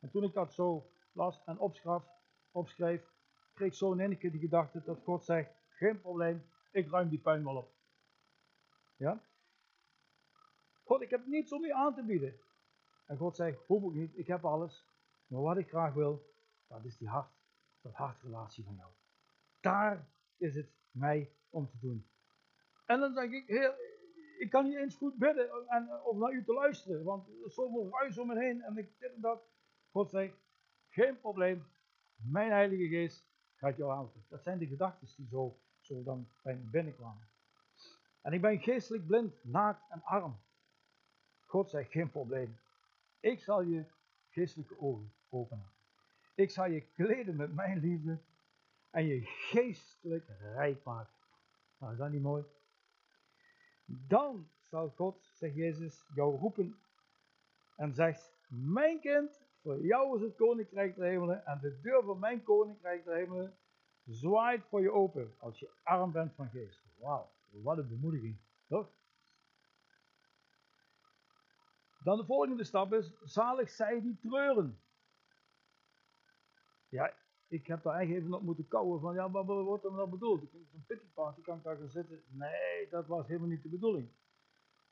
En 0.00 0.10
toen 0.10 0.22
ik 0.22 0.32
dat 0.32 0.52
zo 0.52 0.90
las 1.12 1.42
en 1.44 1.58
opschreef, 1.58 2.02
opschreef 2.50 3.12
kreeg 3.54 3.68
ik 3.68 3.74
zo 3.74 3.92
in 3.92 4.18
die 4.20 4.38
gedachte 4.38 4.82
dat 4.84 5.02
God 5.02 5.24
zegt: 5.24 5.50
Geen 5.68 6.00
probleem, 6.00 6.44
ik 6.72 6.90
ruim 6.90 7.08
die 7.08 7.18
puin 7.18 7.44
wel 7.44 7.56
op. 7.56 7.72
Ja? 8.96 9.20
God, 10.84 11.00
ik 11.00 11.10
heb 11.10 11.26
niets 11.26 11.52
om 11.52 11.64
u 11.64 11.70
aan 11.70 11.94
te 11.94 12.02
bieden. 12.02 12.40
En 13.06 13.16
God 13.16 13.36
zegt: 13.36 13.66
Hoef 13.66 13.82
ik 13.82 13.94
niet, 13.94 14.18
ik 14.18 14.26
heb 14.26 14.44
alles. 14.44 14.84
Maar 15.26 15.40
wat 15.40 15.56
ik 15.56 15.68
graag 15.68 15.94
wil, 15.94 16.34
dat 16.66 16.84
is 16.84 16.96
die 16.96 17.08
hart, 17.08 17.30
dat 17.80 17.94
hartrelatie 17.94 18.64
van 18.64 18.74
jou. 18.74 18.90
Daar 19.60 20.08
is 20.36 20.54
het 20.54 20.68
mij 20.90 21.32
om 21.50 21.70
te 21.70 21.78
doen. 21.80 22.06
En 22.86 23.00
dan 23.00 23.14
denk 23.14 23.32
ik: 23.32 23.46
Heer, 23.46 23.93
ik 24.38 24.50
kan 24.50 24.64
niet 24.64 24.76
eens 24.76 24.96
goed 24.96 25.18
bidden 25.18 25.68
en, 25.68 26.02
of 26.04 26.16
naar 26.16 26.32
u 26.32 26.44
te 26.44 26.52
luisteren, 26.52 27.04
want 27.04 27.28
er 27.28 27.46
is 27.46 27.54
zoveel 27.54 27.88
ruis 27.90 28.18
om 28.18 28.26
me 28.26 28.38
heen 28.38 28.62
en 28.62 28.76
ik 28.76 28.98
dit 28.98 29.14
en 29.14 29.20
dat. 29.20 29.42
God 29.90 30.10
zegt: 30.10 30.34
Geen 30.88 31.20
probleem, 31.20 31.66
mijn 32.16 32.50
Heilige 32.50 32.88
Geest 32.88 33.26
gaat 33.54 33.76
jou 33.76 33.92
helpen. 33.92 34.24
Dat 34.28 34.42
zijn 34.42 34.58
de 34.58 34.66
gedachten 34.66 35.08
die 35.16 35.28
zo, 35.28 35.58
zo 35.80 36.02
dan 36.02 36.28
bij 36.42 36.54
me 36.54 36.70
binnenkwamen. 36.70 37.28
En 38.22 38.32
ik 38.32 38.40
ben 38.40 38.58
geestelijk 38.58 39.06
blind, 39.06 39.44
naakt 39.44 39.90
en 39.90 40.02
arm. 40.02 40.40
God 41.40 41.70
zegt 41.70 41.90
geen 41.90 42.10
probleem. 42.10 42.58
Ik 43.20 43.40
zal 43.40 43.62
je 43.62 43.84
geestelijke 44.30 44.78
ogen 44.78 45.12
openen. 45.28 45.72
Ik 46.34 46.50
zal 46.50 46.66
je 46.66 46.80
kleden 46.80 47.36
met 47.36 47.54
mijn 47.54 47.78
liefde 47.78 48.18
en 48.90 49.06
je 49.06 49.20
geestelijk 49.22 50.24
rijk 50.40 50.84
maken. 50.84 51.12
Nou, 51.78 51.92
is 51.92 51.98
dat 51.98 52.10
niet 52.10 52.22
mooi? 52.22 52.44
Dan 53.84 54.48
zal 54.62 54.88
God, 54.88 55.28
zegt 55.32 55.54
Jezus, 55.54 56.04
jou 56.14 56.36
roepen 56.36 56.76
en 57.76 57.94
zegt: 57.94 58.32
Mijn 58.48 59.00
kind, 59.00 59.42
voor 59.62 59.80
jou 59.80 60.16
is 60.16 60.22
het 60.22 60.36
koninkrijk 60.36 60.96
der 60.96 61.04
hemelen 61.04 61.46
en 61.46 61.58
de 61.60 61.80
deur 61.80 62.02
van 62.02 62.18
mijn 62.18 62.42
koninkrijk 62.42 63.04
der 63.04 63.14
hemelen 63.14 63.56
zwaait 64.04 64.64
voor 64.64 64.80
je 64.80 64.92
open 64.92 65.34
als 65.38 65.58
je 65.58 65.70
arm 65.82 66.12
bent 66.12 66.34
van 66.34 66.48
geest. 66.48 66.82
Wauw, 66.98 67.30
wat 67.50 67.78
een 67.78 67.88
bemoediging, 67.88 68.36
toch? 68.68 68.88
Dan 71.98 72.16
de 72.16 72.24
volgende 72.24 72.64
stap 72.64 72.92
is, 72.92 73.12
zalig 73.22 73.70
zij 73.70 74.00
die 74.00 74.18
treuren. 74.20 74.80
Ja, 76.88 77.14
ik 77.54 77.66
heb 77.66 77.82
daar 77.82 77.94
eigenlijk 77.94 78.24
even 78.24 78.36
op 78.36 78.42
moeten 78.42 78.68
kouwen 78.68 79.00
van, 79.00 79.14
ja, 79.14 79.30
wat 79.30 79.44
wordt 79.44 79.84
er 79.84 79.92
nou 79.92 80.08
bedoeld? 80.08 80.42
Ik 80.42 80.52
een 80.52 80.84
pity 80.86 81.06
party, 81.14 81.40
kan 81.40 81.56
ik 81.56 81.62
daar 81.62 81.76
gaan 81.76 81.88
zitten? 81.88 82.22
Nee, 82.28 82.88
dat 82.90 83.06
was 83.06 83.26
helemaal 83.26 83.48
niet 83.48 83.62
de 83.62 83.68
bedoeling. 83.68 84.08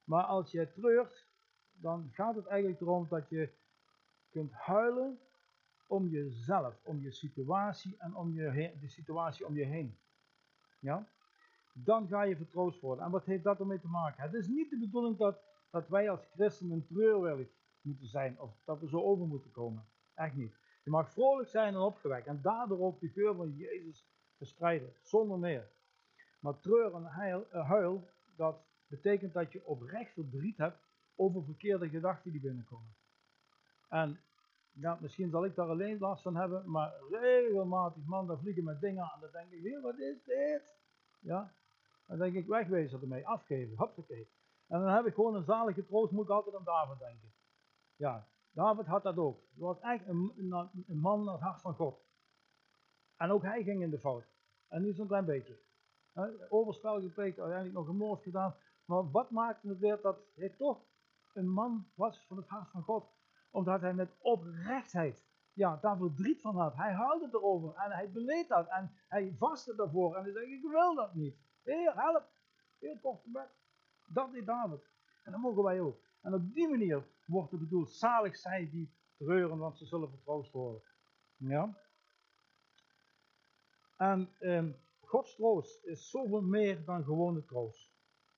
Maar 0.05 0.25
als 0.25 0.51
je 0.51 0.73
treurt, 0.73 1.27
dan 1.73 2.11
gaat 2.13 2.35
het 2.35 2.47
eigenlijk 2.47 2.81
erom 2.81 3.07
dat 3.09 3.29
je 3.29 3.53
kunt 4.31 4.53
huilen 4.53 5.19
om 5.87 6.09
jezelf, 6.09 6.81
om 6.83 7.01
je 7.01 7.11
situatie 7.11 7.97
en 7.99 8.15
om 8.15 8.33
je 8.33 8.73
de 8.81 8.89
situatie 8.89 9.47
om 9.47 9.57
je 9.57 9.65
heen. 9.65 9.99
Ja? 10.79 11.09
Dan 11.73 12.09
ga 12.09 12.23
je 12.23 12.37
vertroost 12.37 12.81
worden. 12.81 13.05
En 13.05 13.11
wat 13.11 13.25
heeft 13.25 13.45
dat 13.45 13.61
ermee 13.61 13.81
te 13.81 13.89
maken? 13.89 14.23
Het 14.23 14.35
is 14.35 14.49
niet 14.49 14.71
de 14.71 14.79
bedoeling 14.79 15.17
dat, 15.17 15.39
dat 15.71 15.89
wij 15.89 16.11
als 16.11 16.27
christenen 16.35 16.87
treurwillig 16.87 17.49
moeten 17.81 18.07
zijn 18.07 18.41
of 18.41 18.51
dat 18.65 18.81
we 18.81 18.89
zo 18.89 19.03
over 19.03 19.27
moeten 19.27 19.51
komen. 19.51 19.85
Echt 20.15 20.35
niet. 20.35 20.62
Je 20.83 20.91
mag 20.91 21.13
vrolijk 21.13 21.49
zijn 21.49 21.75
en 21.75 21.81
opgewekt 21.81 22.27
en 22.27 22.41
daardoor 22.43 22.81
ook 22.81 23.01
de 23.01 23.09
geur 23.09 23.35
van 23.35 23.57
Jezus 23.57 24.07
verspreiden, 24.37 24.93
zonder 25.03 25.39
meer. 25.39 25.71
Maar 26.41 26.61
treur 26.61 26.95
en 26.95 27.05
huil, 27.05 27.47
eh, 27.51 27.69
huil 27.69 28.09
dat 28.37 28.57
betekent 28.87 29.33
dat 29.33 29.53
je 29.53 29.67
oprecht 29.67 30.13
verdriet 30.13 30.57
hebt 30.57 30.79
over 31.17 31.45
verkeerde 31.45 31.89
gedachten 31.89 32.33
die 32.33 32.41
binnenkomen. 32.41 32.95
En 33.89 34.21
ja, 34.73 34.99
misschien 35.01 35.31
zal 35.31 35.45
ik 35.45 35.55
daar 35.55 35.69
alleen 35.69 35.99
last 35.99 36.23
van 36.23 36.37
hebben, 36.37 36.71
maar 36.71 36.93
regelmatig, 37.11 38.05
man, 38.05 38.27
daar 38.27 38.39
vliegen 38.39 38.65
met 38.65 38.81
dingen 38.81 39.03
aan. 39.03 39.21
Dan 39.21 39.31
denk 39.33 39.51
ik, 39.51 39.79
wat 39.83 39.99
is 39.99 40.25
dit? 40.25 40.63
Ja, 41.21 41.53
dan 42.07 42.19
denk 42.19 42.35
ik, 42.35 42.47
wegwezen 42.47 43.01
ermee, 43.01 43.27
afgeven, 43.27 43.77
hoppakee. 43.77 44.29
En 44.67 44.81
dan 44.81 44.89
heb 44.89 45.07
ik 45.07 45.15
gewoon 45.15 45.35
een 45.35 45.45
zalige 45.45 45.85
troost, 45.85 46.13
moet 46.13 46.25
ik 46.25 46.31
altijd 46.31 46.57
aan 46.57 46.65
David 46.65 46.99
denken. 46.99 47.33
Ja, 47.97 48.29
David 48.53 48.87
had 48.87 49.03
dat 49.03 49.17
ook. 49.17 49.39
Hij 49.55 49.63
was 49.63 49.81
echt 49.81 50.07
een, 50.07 50.33
man 50.87 51.25
naar 51.25 51.35
het 51.35 51.43
hart 51.43 51.61
van 51.61 51.75
God. 51.75 52.01
En 53.17 53.31
ook 53.31 53.43
hij 53.43 53.63
ging 53.63 53.83
in 53.83 53.91
de 53.91 53.99
fout. 53.99 54.25
En 54.69 54.83
niet 54.83 54.97
zo'n 54.97 55.07
klein 55.07 55.25
beetje. 55.25 55.59
Overspel 56.49 57.01
gepleegd, 57.01 57.39
uiteindelijk 57.39 57.79
nog 57.79 57.89
een 57.89 57.97
moord 57.97 58.23
gedaan. 58.23 58.55
Maar 58.85 59.11
wat 59.11 59.31
maakte 59.31 59.69
het 59.69 59.79
weer 59.79 60.01
dat 60.03 60.19
hij 60.35 60.49
toch 60.49 60.85
een 61.35 61.49
man 61.49 61.87
was 61.95 62.27
van 62.27 62.37
het 62.37 62.49
hart 62.49 62.71
van 62.71 62.83
God? 62.83 63.11
Omdat 63.51 63.81
hij 63.81 63.95
met 63.95 64.17
oprechtheid 64.21 65.25
ja, 65.53 65.79
daar 65.81 65.97
verdriet 65.97 66.41
van 66.41 66.57
had. 66.57 66.75
Hij 66.75 66.93
haalde 66.93 67.29
erover 67.33 67.75
en 67.75 67.91
hij 67.91 68.11
beleed 68.11 68.49
dat 68.49 68.69
en 68.69 68.93
hij 69.09 69.35
vastte 69.39 69.75
daarvoor. 69.75 70.17
En 70.17 70.23
hij 70.23 70.33
zei, 70.33 70.53
ik 70.53 70.63
wil 70.63 70.95
dat 70.95 71.15
niet. 71.15 71.37
Heer, 71.63 71.93
help. 71.95 72.31
Kort 73.01 73.23
gebed. 73.23 73.49
Dat 74.07 74.33
deed 74.33 74.47
David. 74.47 74.91
En 75.25 75.33
dat 75.33 75.41
mogen 75.41 75.63
wij 75.63 75.81
ook. 75.81 76.01
En 76.23 76.35
op 76.35 76.55
die 76.55 76.69
manier 76.69 77.05
wordt 77.27 77.51
het 77.51 77.61
bedoeld, 77.61 77.91
zalig 77.91 78.37
zij 78.37 78.71
die 78.71 78.93
treuren, 79.17 79.59
want 79.59 79.79
ze 79.79 79.87
zullen 79.87 80.11
vertroost 80.11 80.53
worden. 80.53 80.83
Ja? 81.37 81.79
En 83.97 84.29
eh, 84.39 84.65
Gods 85.01 85.35
troost 85.35 85.85
is 85.85 86.11
zoveel 86.11 86.43
meer 86.43 86.85
dan 86.85 87.05
gewone 87.05 87.45
troost. 87.45 87.91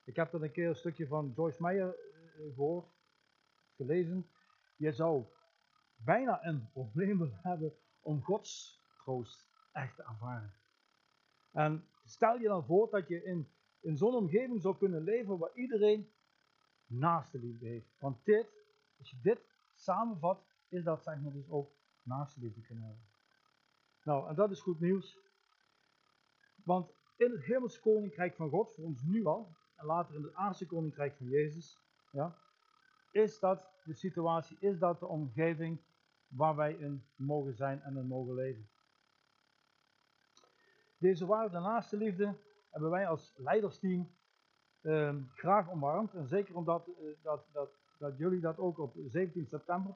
Ik 0.03 0.15
heb 0.15 0.31
dat 0.31 0.41
een 0.41 0.51
keer 0.51 0.67
een 0.67 0.75
stukje 0.75 1.07
van 1.07 1.33
Joyce 1.35 1.61
Meyer 1.61 1.95
uh, 1.95 2.55
gehoord, 2.55 2.87
gelezen. 3.75 4.29
Je 4.77 4.91
zou 4.91 5.25
bijna 5.95 6.45
een 6.45 6.69
probleem 6.71 7.17
willen 7.17 7.39
hebben 7.41 7.73
om 8.01 8.23
Gods 8.23 8.81
troost 9.03 9.49
echt 9.71 9.95
te 9.95 10.03
ervaren. 10.03 10.53
En 11.51 11.87
stel 12.03 12.37
je 12.39 12.47
dan 12.47 12.65
voor 12.65 12.89
dat 12.89 13.07
je 13.07 13.23
in, 13.23 13.47
in 13.79 13.97
zo'n 13.97 14.15
omgeving 14.15 14.61
zou 14.61 14.77
kunnen 14.77 15.03
leven 15.03 15.37
waar 15.37 15.53
iedereen 15.53 16.09
naaste 16.87 17.39
liefde 17.39 17.67
heeft. 17.67 17.95
Want 17.99 18.25
dit, 18.25 18.47
als 18.97 19.09
je 19.09 19.17
dit 19.21 19.39
samenvat, 19.73 20.45
is 20.67 20.83
dat 20.83 21.03
zeg 21.03 21.21
maar 21.21 21.33
dus 21.33 21.49
ook 21.49 21.71
naaste 22.03 22.39
liefde 22.39 22.61
kunnen 22.61 22.83
hebben. 22.83 23.05
Nou, 24.03 24.29
en 24.29 24.35
dat 24.35 24.51
is 24.51 24.61
goed 24.61 24.79
nieuws. 24.79 25.17
Want 26.63 26.91
in 27.17 27.31
het 27.31 27.43
hemelse 27.43 27.79
koninkrijk 27.79 28.35
van 28.35 28.49
God, 28.49 28.73
voor 28.73 28.83
ons 28.83 29.01
nu 29.01 29.25
al, 29.25 29.55
en 29.75 29.85
later 29.85 30.15
in 30.15 30.23
het 30.23 30.33
aardse 30.33 30.65
koninkrijk 30.65 31.15
van 31.17 31.27
Jezus, 31.27 31.79
ja, 32.11 32.37
is 33.11 33.39
dat 33.39 33.69
de 33.83 33.93
situatie, 33.93 34.57
is 34.59 34.79
dat 34.79 34.99
de 34.99 35.07
omgeving 35.07 35.81
waar 36.27 36.55
wij 36.55 36.73
in 36.73 37.05
mogen 37.15 37.55
zijn 37.55 37.81
en 37.81 37.97
in 37.97 38.07
mogen 38.07 38.33
leven. 38.33 38.69
Deze 40.97 41.25
waarde 41.25 41.59
naaste 41.59 41.97
liefde 41.97 42.37
hebben 42.69 42.89
wij 42.89 43.07
als 43.07 43.33
leidersteam 43.37 44.15
uh, 44.85 45.15
graag 45.35 45.69
omarmd. 45.69 46.13
En 46.13 46.27
zeker 46.27 46.55
omdat 46.55 46.87
uh, 46.87 46.93
dat, 47.21 47.45
dat, 47.51 47.69
dat 47.97 48.17
jullie 48.17 48.39
dat 48.39 48.57
ook 48.57 48.77
op 48.77 48.95
17 49.07 49.47
september 49.47 49.93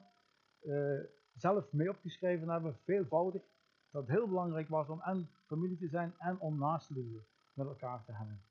uh, 0.62 1.00
zelf 1.36 1.72
mee 1.72 1.90
opgeschreven 1.90 2.48
hebben, 2.48 2.76
veelvoudig. 2.84 3.42
Dat 3.90 4.02
het 4.02 4.10
heel 4.10 4.28
belangrijk 4.28 4.68
was 4.68 4.88
om 4.88 5.00
en 5.00 5.30
familie 5.46 5.78
te 5.78 5.88
zijn 5.88 6.14
en 6.18 6.38
om 6.38 6.58
naaste 6.58 6.94
liefde 6.94 7.22
met 7.52 7.66
elkaar 7.66 8.04
te 8.04 8.12
hebben. 8.12 8.42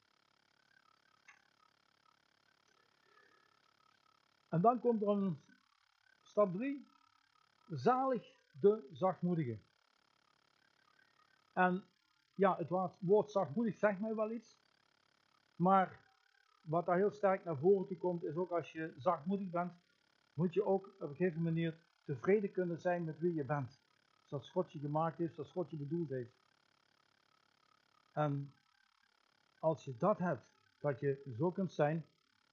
En 4.50 4.62
dan 4.62 4.79
komt 4.79 5.01
er 5.01 5.08
een 5.08 5.39
stap 6.22 6.53
3. 6.53 6.88
Zalig 7.69 8.34
de 8.60 8.88
zachtmoedige. 8.91 9.58
En 11.53 11.84
ja, 12.36 12.58
het 12.58 12.98
woord 13.00 13.31
zachtmoedig 13.31 13.77
zegt 13.77 14.00
mij 14.00 14.15
wel 14.15 14.31
iets. 14.31 14.58
Maar 15.55 16.00
wat 16.70 16.86
daar 16.86 16.98
heel 16.98 17.12
sterk 17.12 17.44
naar 17.44 17.58
voren 17.58 17.98
komt, 17.98 18.24
is 18.24 18.36
ook 18.36 18.52
als 18.52 18.72
je 18.72 18.94
zachtmoedig 18.98 19.50
bent, 19.50 19.74
moet 20.34 20.54
je 20.54 20.66
ook 20.66 20.86
op 20.86 21.02
een 21.02 21.16
gegeven 21.16 21.42
manier 21.42 21.78
tevreden 22.04 22.52
kunnen 22.52 22.80
zijn 22.80 23.04
met 23.04 23.20
wie 23.20 23.34
je 23.34 23.44
bent. 23.44 23.82
Zoals 24.24 24.50
God 24.50 24.72
je 24.72 24.80
gemaakt 24.80 25.18
heeft, 25.18 25.34
zoals 25.34 25.52
God 25.52 25.70
je 25.70 25.78
bedoeld 25.78 26.10
heeft. 26.10 26.38
En 28.12 28.54
als 29.60 29.86
je 29.86 29.98
dat 29.98 30.18
hebt, 30.18 30.46
dat 30.80 31.00
je 31.00 31.34
zo 31.38 31.52
kunt 31.52 31.74
zijn, 31.74 32.06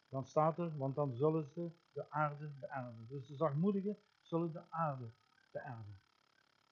Dan 0.08 0.26
staat 0.26 0.58
er, 0.58 0.76
want 0.76 0.94
dan 0.94 1.14
zullen 1.14 1.48
ze 1.48 1.70
de 1.92 2.10
aarde 2.10 2.48
beërven. 2.60 3.06
Dus 3.08 3.26
de 3.26 3.34
zachtmoedigen 3.34 3.96
zullen 4.20 4.52
de 4.52 4.62
aarde 4.70 5.10
beërven. 5.50 6.00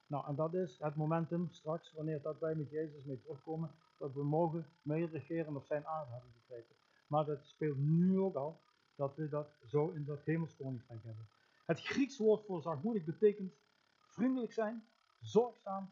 Nou, 0.07 0.27
en 0.27 0.35
dat 0.35 0.55
is 0.55 0.79
het 0.79 0.95
momentum 0.95 1.49
straks, 1.51 1.93
wanneer 1.93 2.23
dat 2.23 2.39
wij 2.39 2.55
met 2.55 2.71
Jezus 2.71 3.05
mee 3.05 3.21
terugkomen, 3.21 3.71
dat 3.99 4.13
we 4.13 4.25
mogen 4.25 4.67
meeregeren 4.83 5.57
op 5.57 5.65
zijn 5.65 5.87
aarde 5.87 6.11
hebben 6.11 6.33
gekregen. 6.41 6.75
Maar 7.07 7.25
dat 7.25 7.47
speelt 7.47 7.79
nu 7.79 8.19
ook 8.19 8.35
al, 8.35 8.61
dat 8.95 9.17
we 9.17 9.29
dat 9.29 9.57
zo 9.67 9.91
in 9.91 10.05
dat 10.05 10.25
hemelskoninkrijk 10.25 11.03
hebben. 11.03 11.29
Het 11.65 11.81
Grieks 11.81 12.19
woord 12.19 12.45
voor 12.45 12.63
zachtmoedig 12.63 13.05
betekent 13.05 13.55
vriendelijk 14.01 14.53
zijn, 14.53 14.85
zorgzaam 15.21 15.91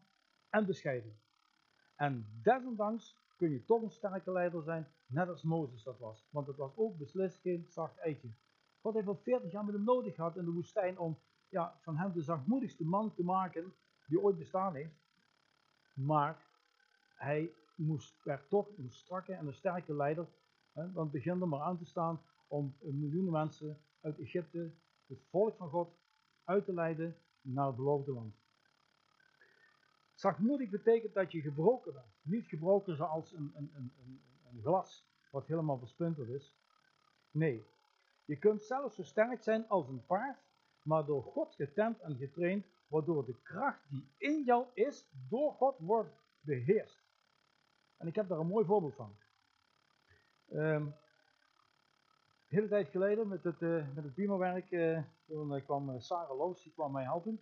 en 0.49 0.65
bescheiden. 0.65 1.19
En 1.95 2.25
desondanks 2.41 3.17
kun 3.37 3.49
je 3.51 3.65
toch 3.65 3.81
een 3.81 3.91
sterke 3.91 4.31
leider 4.31 4.63
zijn, 4.63 4.87
net 5.05 5.29
als 5.29 5.43
Mozes 5.43 5.83
dat 5.83 5.99
was. 5.99 6.27
Want 6.29 6.47
het 6.47 6.57
was 6.57 6.75
ook 6.75 6.97
beslist 6.97 7.39
geen 7.41 7.65
zacht 7.69 7.97
eitje. 7.97 8.29
God 8.81 8.93
heeft 8.93 9.07
al 9.07 9.15
40 9.23 9.51
jaar 9.51 9.65
met 9.65 9.73
hem 9.73 9.83
nodig 9.83 10.15
gehad 10.15 10.37
in 10.37 10.45
de 10.45 10.51
woestijn 10.51 10.97
om 10.97 11.19
ja, 11.49 11.77
van 11.81 11.97
hem 11.97 12.13
de 12.13 12.21
zachtmoedigste 12.21 12.85
man 12.85 13.13
te 13.13 13.23
maken 13.23 13.73
die 14.07 14.21
ooit 14.21 14.37
bestaan 14.37 14.75
heeft. 14.75 14.95
Maar 15.93 16.45
hij 17.15 17.51
moest, 17.75 18.23
werd 18.23 18.49
toch 18.49 18.67
een 18.77 18.91
strakke 18.91 19.33
en 19.33 19.47
een 19.47 19.53
sterke 19.53 19.95
leider. 19.95 20.27
Want 20.73 20.95
het 20.95 21.11
begint 21.11 21.41
er 21.41 21.47
maar 21.47 21.61
aan 21.61 21.77
te 21.77 21.85
staan 21.85 22.21
om 22.47 22.75
miljoenen 22.79 23.31
mensen 23.31 23.77
uit 24.01 24.19
Egypte, 24.19 24.71
het 25.07 25.23
volk 25.29 25.55
van 25.57 25.69
God, 25.69 25.95
uit 26.43 26.65
te 26.65 26.73
leiden 26.73 27.17
naar 27.41 27.67
het 27.67 27.75
beloofde 27.75 28.11
land. 28.11 28.35
Zachtmoedig 30.13 30.69
betekent 30.69 31.13
dat 31.13 31.31
je 31.31 31.41
gebroken 31.41 31.93
bent. 31.93 32.05
Niet 32.21 32.47
gebroken 32.47 32.95
zoals 32.95 33.33
een, 33.33 33.51
een, 33.55 33.71
een, 33.75 34.21
een 34.51 34.61
glas 34.61 35.05
wat 35.31 35.47
helemaal 35.47 35.77
versplinterd 35.77 36.29
is. 36.29 36.53
Nee, 37.31 37.63
je 38.25 38.37
kunt 38.37 38.63
zelfs 38.63 38.95
zo 38.95 39.03
sterk 39.03 39.43
zijn 39.43 39.69
als 39.69 39.87
een 39.87 40.05
paard, 40.05 40.37
maar 40.83 41.05
door 41.05 41.23
God 41.23 41.55
getemd 41.55 41.99
en 41.99 42.15
getraind, 42.15 42.65
waardoor 42.87 43.25
de 43.25 43.41
kracht 43.41 43.89
die 43.89 44.07
in 44.17 44.43
jou 44.43 44.65
is, 44.73 45.09
door 45.29 45.53
God 45.53 45.79
wordt 45.79 46.15
beheerst. 46.39 47.01
En 47.97 48.07
ik 48.07 48.15
heb 48.15 48.27
daar 48.27 48.39
een 48.39 48.47
mooi 48.47 48.65
voorbeeld 48.65 48.95
van. 48.95 49.15
Um, 50.53 50.85
een 52.49 52.59
hele 52.59 52.67
tijd 52.67 52.89
geleden 52.89 53.27
met 53.27 53.43
het, 53.43 53.61
uh, 53.61 53.85
het 53.95 54.15
Bimo-werk, 54.15 54.69
toen 55.25 55.55
uh, 55.55 55.63
kwam 55.63 55.99
Sarah 55.99 56.37
Loos, 56.37 56.63
die 56.63 56.71
kwam 56.71 56.91
mij 56.91 57.03
helpen. 57.03 57.41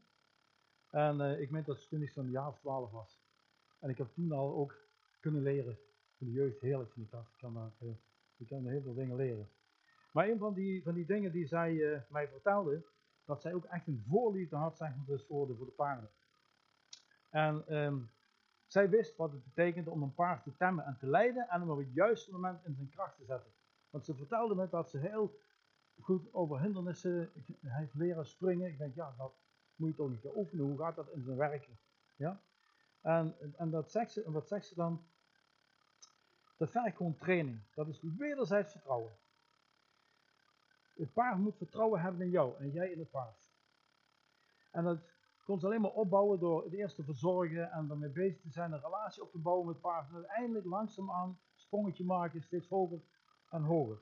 En 0.90 1.42
ik 1.42 1.50
meen 1.50 1.64
dat 1.64 1.80
ze 1.80 1.88
toen 1.88 2.08
zo'n 2.08 2.30
jaar 2.30 2.48
of 2.48 2.60
twaalf 2.60 2.92
was. 2.92 3.20
En 3.80 3.90
ik 3.90 3.98
heb 3.98 4.14
toen 4.14 4.32
al 4.32 4.54
ook 4.56 4.76
kunnen 5.20 5.42
leren. 5.42 5.78
Voor 6.18 6.28
de 6.28 6.34
jeugd 6.34 6.60
heerlijk 6.60 6.92
vind 6.92 7.06
ik 7.06 7.12
dat. 7.12 7.22
Ik 7.22 7.38
kan, 7.38 7.54
daar, 7.54 8.72
heel 8.72 8.82
veel 8.82 8.94
dingen 8.94 9.16
leren. 9.16 9.50
Maar 10.12 10.30
een 10.30 10.38
van 10.38 10.54
die, 10.54 10.84
van 10.84 10.94
die 10.94 11.06
dingen 11.06 11.32
die 11.32 11.48
zij 11.48 12.04
mij 12.10 12.28
vertelde, 12.28 12.84
dat 13.26 13.42
zij 13.42 13.54
ook 13.54 13.66
echt 13.66 13.88
een 13.88 14.04
voorliefde 14.10 14.56
had 14.56 14.78
zeg 14.78 14.96
maar, 14.96 15.06
dus 15.06 15.24
voor, 15.24 15.48
de, 15.48 15.56
voor 15.56 15.66
de 15.66 15.72
paarden. 15.72 16.10
En 17.30 17.76
um, 17.78 18.10
zij 18.72 18.90
wist 18.90 19.16
wat 19.16 19.32
het 19.32 19.44
betekende 19.44 19.90
om 19.90 20.04
een 20.04 20.14
paard 20.14 20.44
te 20.44 20.56
temmen 20.56 20.86
en 20.86 20.98
te 20.98 21.08
leiden 21.08 21.50
en 21.50 21.60
hem 21.60 21.70
op 21.70 21.78
het 21.78 21.94
juiste 21.94 22.32
moment 22.32 22.66
in 22.66 22.76
zijn 22.76 22.90
kracht 22.90 23.18
te 23.18 23.26
zetten. 23.26 23.52
Want 23.90 24.06
ze 24.06 24.16
vertelde 24.16 24.56
me 24.56 24.70
dat 24.70 24.90
ze 24.90 24.98
heel 24.98 25.40
goed 26.00 26.34
over 26.34 26.62
hindernissen 26.62 27.32
heeft 27.62 27.94
leren 27.94 28.26
springen. 28.26 28.70
Ik 28.70 28.78
denk, 28.78 28.96
ja, 28.96 29.14
dat 29.18 29.34
moet 29.76 29.90
je 29.90 29.96
toch 29.96 30.10
niet 30.10 30.22
gaan 30.22 30.36
oefenen. 30.36 30.66
Hoe 30.66 30.78
gaat 30.78 30.96
dat 30.96 31.10
in 31.10 31.24
zijn 31.24 31.38
werken? 31.38 31.80
Ja? 32.16 32.42
En, 33.02 33.36
en, 33.58 33.70
dat 33.70 33.92
zegt 33.92 34.12
ze, 34.12 34.24
en 34.24 34.32
wat 34.32 34.48
zegt 34.48 34.66
ze 34.66 34.76
dan? 34.76 35.06
Dat 36.58 36.72
vergt 36.72 37.20
training. 37.20 37.60
Dat 37.74 37.88
is 37.88 38.02
wederzijds 38.18 38.72
vertrouwen. 38.72 39.12
Het 40.96 41.14
paard 41.14 41.38
moet 41.38 41.58
vertrouwen 41.58 42.02
hebben 42.02 42.22
in 42.22 42.30
jou 42.30 42.58
en 42.58 42.72
jij 42.72 42.92
in 42.92 43.00
het 43.00 43.10
paard. 43.10 43.50
En 44.72 44.84
dat 44.84 45.00
kon 45.52 45.64
alleen 45.64 45.82
maar 45.82 45.92
opbouwen 45.92 46.40
door 46.40 46.64
het 46.64 46.74
eerst 46.74 46.96
te 46.96 47.04
verzorgen 47.04 47.72
en 47.72 47.90
ermee 47.90 48.10
bezig 48.10 48.42
te 48.42 48.50
zijn, 48.50 48.72
een 48.72 48.82
relatie 48.82 49.24
op 49.24 49.32
te 49.32 49.38
bouwen 49.38 49.68
met 49.68 49.82
paard. 49.82 50.10
En 50.10 50.16
uiteindelijk 50.16 50.66
langzaamaan 50.66 51.40
sprongetje 51.56 52.04
maken, 52.04 52.42
steeds 52.42 52.68
hoger 52.68 53.02
en 53.50 53.62
hoger. 53.62 54.02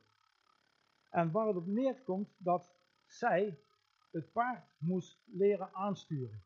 En 1.09 1.31
waar 1.31 1.47
het 1.47 1.55
op 1.55 1.67
neerkomt 1.67 2.29
dat 2.37 2.75
zij 3.05 3.59
het 4.11 4.31
paard 4.31 4.75
moest 4.77 5.21
leren 5.25 5.73
aansturen. 5.73 6.43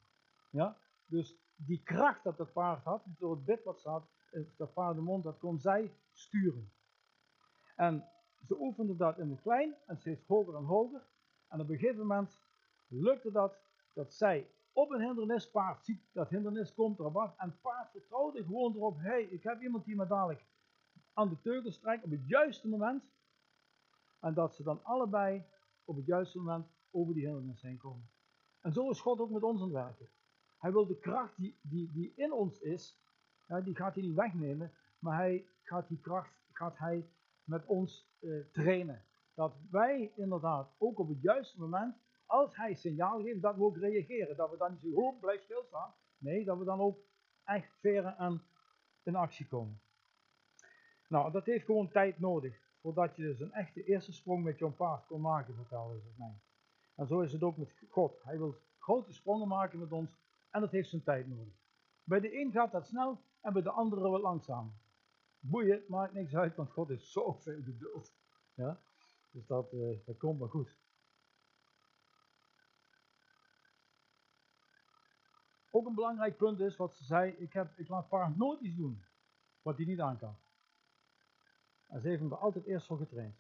Ja? 0.50 0.78
Dus 1.06 1.38
die 1.56 1.84
kracht 1.84 2.24
dat 2.24 2.38
het 2.38 2.54
paard 2.54 2.84
had, 2.84 3.04
door 3.18 3.36
het 3.36 3.46
bit 3.46 3.64
wat 3.64 3.80
staat, 3.80 4.08
dat 4.58 4.74
paardenmond, 4.74 5.24
dat 5.24 5.38
kon 5.38 5.60
zij 5.60 5.94
sturen. 6.12 6.72
En 7.76 8.10
ze 8.46 8.60
oefende 8.60 8.96
dat 8.96 9.18
in 9.18 9.30
het 9.30 9.42
klein 9.42 9.76
en 9.86 9.98
steeds 9.98 10.26
hoger 10.28 10.56
en 10.56 10.64
hoger. 10.64 11.02
En 11.48 11.62
op 11.62 11.70
een 11.70 11.78
gegeven 11.78 12.00
moment 12.00 12.42
lukte 12.88 13.32
dat, 13.32 13.56
dat 13.94 14.14
zij 14.14 14.48
op 14.74 14.92
een 14.92 15.02
hindernis, 15.02 15.52
paard 15.52 15.86
ziet 15.86 16.02
dat 16.12 16.30
hindernis 16.30 16.74
komt 16.74 17.00
erop 17.00 17.18
af. 17.18 17.34
En 17.38 17.60
paard 17.62 17.92
vertrouwde 17.92 18.44
gewoon 18.44 18.76
erop, 18.76 18.98
hé, 18.98 19.10
hey, 19.10 19.24
ik 19.24 19.44
heb 19.44 19.62
iemand 19.62 19.86
die 19.86 19.96
me 19.96 20.08
dadelijk 20.08 20.46
aan 21.14 21.30
de 21.30 21.42
teugels 21.42 21.80
trekt 21.80 22.04
op 22.04 22.12
het 22.12 22.28
juiste 22.28 22.68
moment. 22.68 23.04
En 24.20 24.34
dat 24.34 24.56
ze 24.56 24.64
dan 24.64 24.84
allebei 24.84 25.46
op 25.86 25.96
het 25.96 26.06
juiste 26.06 26.38
moment 26.38 26.66
over 26.92 27.14
die 27.14 27.26
hindernis 27.26 27.62
heen 27.62 27.78
komen. 27.78 28.10
En 28.62 28.74
zo 28.74 28.90
is 28.90 29.00
God 29.00 29.20
ook 29.20 29.30
met 29.30 29.44
ons 29.44 29.62
aan 29.62 29.68
het 29.68 29.74
werken. 29.74 30.10
Hij 30.58 30.72
wil 30.72 30.88
de 30.88 31.00
kracht 31.00 31.38
die, 31.38 31.60
die, 31.62 31.92
die 31.92 32.14
in 32.16 32.34
ons 32.34 32.60
is, 32.60 33.02
ja, 33.48 33.62
die 33.62 33.76
gaat 33.76 33.94
hij 33.94 34.04
niet 34.04 34.16
wegnemen, 34.16 34.72
maar 35.00 35.18
hij 35.18 35.48
gaat 35.62 35.88
die 35.88 36.00
kracht 36.00 36.34
gaat 36.52 36.78
hij 36.78 37.10
met 37.44 37.66
ons 37.66 38.08
eh, 38.20 38.30
trainen. 38.52 39.06
Dat 39.34 39.56
wij 39.70 40.12
inderdaad 40.16 40.74
ook 40.78 41.00
op 41.00 41.10
het 41.10 41.22
juiste 41.22 41.60
moment, 41.60 41.96
als 42.34 42.56
hij 42.56 42.74
signaal 42.74 43.22
geeft, 43.22 43.42
dat 43.42 43.56
we 43.56 43.64
ook 43.64 43.78
reageren. 43.78 44.36
Dat 44.36 44.52
we 44.52 44.58
dan 44.58 44.72
niet 44.72 44.82
zo, 44.82 45.02
oh, 45.02 45.20
blijf 45.20 45.42
stilstaan. 45.42 45.94
Nee, 46.18 46.46
dat 46.46 46.58
we 46.58 46.64
dan 46.64 46.80
ook 46.80 47.00
echt 47.44 47.72
veren 47.80 48.18
en 48.18 48.42
in 49.04 49.16
actie 49.16 49.48
komen. 49.48 49.82
Nou, 51.08 51.32
dat 51.32 51.46
heeft 51.46 51.66
gewoon 51.66 51.92
tijd 51.92 52.20
nodig. 52.20 52.62
Voordat 52.82 53.16
je 53.16 53.24
dus 53.24 53.40
een 53.40 53.52
echte 53.52 53.84
eerste 53.84 54.14
sprong 54.14 54.44
met 54.44 54.58
jouw 54.58 54.72
paard 54.72 55.06
kon 55.06 55.22
maken, 55.22 55.56
vertelde 55.56 56.00
ze 56.00 56.10
mij. 56.18 56.40
En 56.96 57.08
zo 57.08 57.20
is 57.20 57.32
het 57.32 57.44
ook 57.44 57.58
met 57.58 57.74
God. 57.90 58.24
Hij 58.24 58.38
wil 58.38 58.56
grote 58.80 59.14
sprongen 59.14 59.48
maken 59.48 59.80
met 59.80 59.92
ons 59.92 60.18
en 60.50 60.62
dat 60.62 60.72
heeft 60.72 60.90
zijn 60.90 61.04
tijd 61.04 61.28
nodig. 61.28 61.54
Bij 62.04 62.20
de 62.20 62.40
een 62.40 62.52
gaat 62.52 62.72
dat 62.72 62.88
snel 62.88 63.22
en 63.42 63.54
bij 63.54 63.62
de 63.62 63.72
andere 63.72 64.10
wat 64.10 64.22
langzamer. 64.22 64.74
Boeien, 65.40 65.84
maakt 65.88 66.14
niks 66.14 66.36
uit, 66.36 66.56
want 66.56 66.72
God 66.72 66.90
is 66.90 67.12
zo 67.12 67.34
veel 67.34 67.62
geduld. 67.64 68.14
Ja? 68.54 68.82
Dus 69.32 69.46
dat, 69.46 69.74
uh, 69.74 69.98
dat 70.06 70.18
komt 70.18 70.40
wel 70.40 70.48
goed. 70.48 70.83
Ook 75.76 75.86
een 75.86 75.96
belangrijk 75.96 76.38
punt 76.38 76.60
is 76.60 76.76
wat 76.76 76.96
ze 76.96 77.04
zei, 77.04 77.32
ik, 77.32 77.54
heb, 77.54 77.78
ik 77.78 77.88
laat 77.88 78.10
paard 78.10 78.38
nooit 78.38 78.62
iets 78.62 78.76
doen 78.76 79.04
wat 79.62 79.78
hij 79.78 79.86
niet 79.86 80.00
aan 80.00 80.18
kan. 80.18 80.36
En 81.88 82.02
ze 82.02 82.08
heeft 82.08 82.22
hem 82.22 82.32
er 82.32 82.38
altijd 82.38 82.66
eerst 82.66 82.86
voor 82.86 82.98
getraind. 82.98 83.36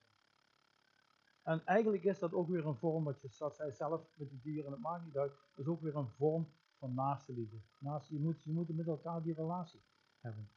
En 1.43 1.65
eigenlijk 1.65 2.03
is 2.03 2.19
dat 2.19 2.33
ook 2.33 2.47
weer 2.47 2.65
een 2.65 2.75
vorm, 2.75 3.03
wat 3.03 3.21
je 3.21 3.29
dat 3.37 3.55
zij 3.55 3.71
zelf 3.71 4.01
met 4.15 4.29
de 4.29 4.41
dieren, 4.41 4.71
het 4.71 4.79
maakt 4.79 5.05
niet 5.05 5.17
uit, 5.17 5.31
is 5.55 5.65
ook 5.65 5.81
weer 5.81 5.95
een 5.95 6.09
vorm 6.09 6.47
van 6.77 6.93
naaste 6.93 7.33
liefde. 7.33 7.57
Naast, 7.79 8.09
je, 8.09 8.19
moet, 8.19 8.43
je 8.43 8.51
moet 8.51 8.75
met 8.75 8.87
elkaar 8.87 9.23
die 9.23 9.33
relatie 9.33 9.81
hebben. 10.19 10.49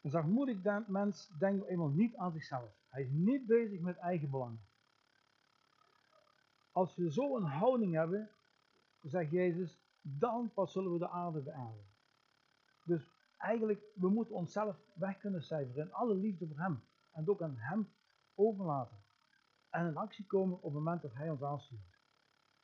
Een 0.00 0.10
zachtmoedig 0.10 0.86
mens 0.86 1.30
denkt 1.38 1.66
eenmaal 1.66 1.88
niet 1.88 2.16
aan 2.16 2.32
zichzelf. 2.32 2.70
Hij 2.88 3.02
is 3.02 3.10
niet 3.10 3.46
bezig 3.46 3.80
met 3.80 3.96
eigen 3.96 4.30
belangen. 4.30 4.67
Als 6.78 6.96
we 6.96 7.12
zo 7.12 7.36
een 7.36 7.44
houding 7.44 7.94
hebben, 7.94 8.30
zegt 9.00 9.30
Jezus, 9.30 9.80
dan 10.00 10.52
pas 10.52 10.72
zullen 10.72 10.92
we 10.92 10.98
de 10.98 11.08
aarde 11.08 11.40
beaarden. 11.40 11.86
Dus 12.84 13.10
eigenlijk, 13.36 13.82
we 13.94 14.08
moeten 14.08 14.34
onszelf 14.34 14.76
weg 14.94 15.18
kunnen 15.18 15.42
cijferen 15.42 15.84
in 15.84 15.92
alle 15.92 16.14
liefde 16.14 16.46
voor 16.46 16.58
Hem. 16.58 16.82
En 17.12 17.28
ook 17.28 17.42
aan 17.42 17.56
Hem 17.56 17.92
overlaten. 18.34 18.96
En 19.70 19.86
in 19.86 19.96
actie 19.96 20.26
komen 20.26 20.56
op 20.56 20.62
het 20.62 20.72
moment 20.72 21.02
dat 21.02 21.14
Hij 21.14 21.30
ons 21.30 21.42
aanstuurt. 21.42 22.00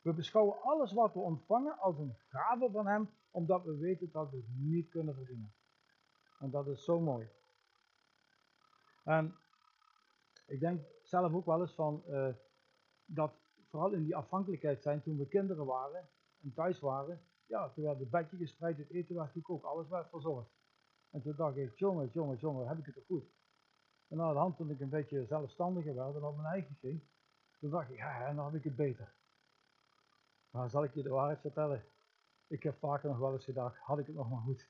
We 0.01 0.13
beschouwen 0.13 0.61
alles 0.61 0.93
wat 0.93 1.13
we 1.13 1.19
ontvangen 1.19 1.77
als 1.77 1.97
een 1.97 2.15
gave 2.27 2.71
van 2.71 2.87
Hem, 2.87 3.09
omdat 3.31 3.63
we 3.63 3.77
weten 3.77 4.11
dat 4.11 4.29
we 4.29 4.37
het 4.37 4.55
niet 4.57 4.89
kunnen 4.89 5.15
verdienen. 5.15 5.53
En 6.39 6.49
dat 6.49 6.67
is 6.67 6.83
zo 6.83 6.99
mooi. 6.99 7.29
En 9.03 9.35
ik 10.45 10.59
denk 10.59 10.85
zelf 11.03 11.33
ook 11.33 11.45
wel 11.45 11.61
eens 11.61 11.75
van 11.75 12.03
uh, 12.07 12.33
dat 13.05 13.44
vooral 13.75 13.93
in 13.93 14.03
die 14.03 14.15
afhankelijkheid 14.15 14.81
zijn 14.81 15.01
toen 15.01 15.17
we 15.17 15.27
kinderen 15.27 15.65
waren 15.65 16.09
en 16.43 16.53
thuis 16.53 16.79
waren. 16.79 17.21
Ja, 17.45 17.69
toen 17.69 17.83
werd 17.83 17.99
het 17.99 18.09
bedje 18.09 18.37
gespreid, 18.37 18.77
het 18.77 18.89
eten 18.89 19.15
werd 19.15 19.47
ook, 19.47 19.63
alles 19.63 19.87
werd 19.87 20.09
verzorgd. 20.09 20.49
En 21.09 21.21
toen 21.21 21.35
dacht 21.35 21.57
ik, 21.57 21.77
jongen, 21.77 22.09
jongen, 22.13 22.37
jongen, 22.37 22.67
heb 22.67 22.77
ik 22.77 22.85
het 22.85 22.95
toch 22.95 23.05
goed. 23.05 23.25
En 24.07 24.17
na 24.17 24.31
de 24.31 24.37
hand 24.37 24.57
toen 24.57 24.69
ik 24.69 24.79
een 24.79 24.89
beetje 24.89 25.25
zelfstandiger 25.25 25.95
werd 25.95 26.15
en 26.15 26.23
op 26.23 26.35
mijn 26.35 26.47
eigen 26.47 26.75
ging, 26.75 27.01
toen 27.59 27.69
dacht 27.69 27.89
ik, 27.89 27.97
ja, 27.97 28.33
dan 28.33 28.45
heb 28.45 28.55
ik 28.55 28.63
het 28.63 28.75
beter. 28.75 29.13
Maar 30.49 30.69
zal 30.69 30.83
ik 30.83 30.93
je 30.93 31.03
de 31.03 31.09
waarheid 31.09 31.39
vertellen? 31.39 31.83
Ik 32.47 32.63
heb 32.63 32.77
vaker 32.77 33.09
nog 33.09 33.17
wel 33.17 33.33
eens 33.33 33.45
gedacht, 33.45 33.77
had 33.77 33.99
ik 33.99 34.05
het 34.05 34.15
nog 34.15 34.29
maar 34.29 34.41
goed. 34.41 34.69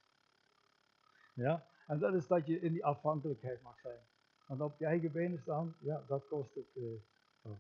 Ja, 1.34 1.68
En 1.88 2.00
dat 2.00 2.14
is 2.14 2.28
dat 2.28 2.46
je 2.46 2.60
in 2.60 2.72
die 2.72 2.86
afhankelijkheid 2.86 3.62
mag 3.62 3.80
zijn. 3.80 4.00
Want 4.48 4.62
op 4.62 4.80
je 4.80 4.86
eigen 4.86 5.12
benen 5.12 5.40
staan, 5.40 5.76
ja, 5.80 6.04
dat 6.08 6.28
kost 6.28 6.56
het. 6.56 6.76
Uh, 6.76 7.52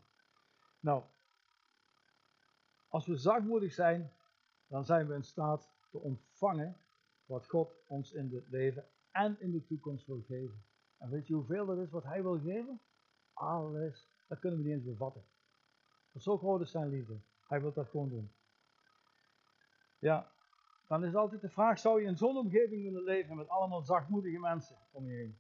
nou, 0.80 1.04
als 2.88 3.06
we 3.06 3.16
zachtmoedig 3.16 3.74
zijn, 3.74 4.12
dan 4.68 4.86
zijn 4.86 5.08
we 5.08 5.14
in 5.14 5.24
staat 5.24 5.70
te 5.90 6.00
ontvangen 6.00 6.78
wat 7.26 7.48
God 7.48 7.76
ons 7.88 8.12
in 8.12 8.34
het 8.34 8.50
leven 8.50 8.86
en 9.12 9.38
in 9.40 9.52
de 9.52 9.66
toekomst 9.66 10.06
wil 10.06 10.22
geven. 10.28 10.64
En 10.98 11.10
weet 11.10 11.28
je 11.28 11.34
hoeveel 11.34 11.66
dat 11.66 11.78
is 11.78 11.90
wat 11.90 12.04
Hij 12.04 12.22
wil 12.22 12.40
geven? 12.40 12.80
Alles. 13.34 14.10
Dat 14.28 14.40
kunnen 14.40 14.60
we 14.60 14.66
niet 14.66 14.74
eens 14.74 14.86
bevatten. 14.86 15.24
Maar 16.12 16.22
zo 16.22 16.38
groot 16.38 16.62
is 16.62 16.72
zijn 16.72 16.90
liefde. 16.90 17.20
Hij 17.48 17.62
wil 17.62 17.74
dat 17.74 17.90
gewoon 17.90 18.10
doen. 18.10 18.32
Ja, 20.00 20.32
dan 20.88 21.06
is 21.06 21.16
altijd 21.16 21.42
de 21.42 21.50
vraag: 21.50 21.80
zou 21.80 22.02
je 22.02 22.08
in 22.08 22.18
zo'n 22.18 22.38
omgeving 22.38 22.84
willen 22.84 23.04
leven 23.04 23.36
met 23.36 23.50
allemaal 23.50 23.82
zachtmoedige 23.82 24.40
mensen 24.40 24.76
om 24.92 25.06
je 25.06 25.16
heen? 25.16 25.38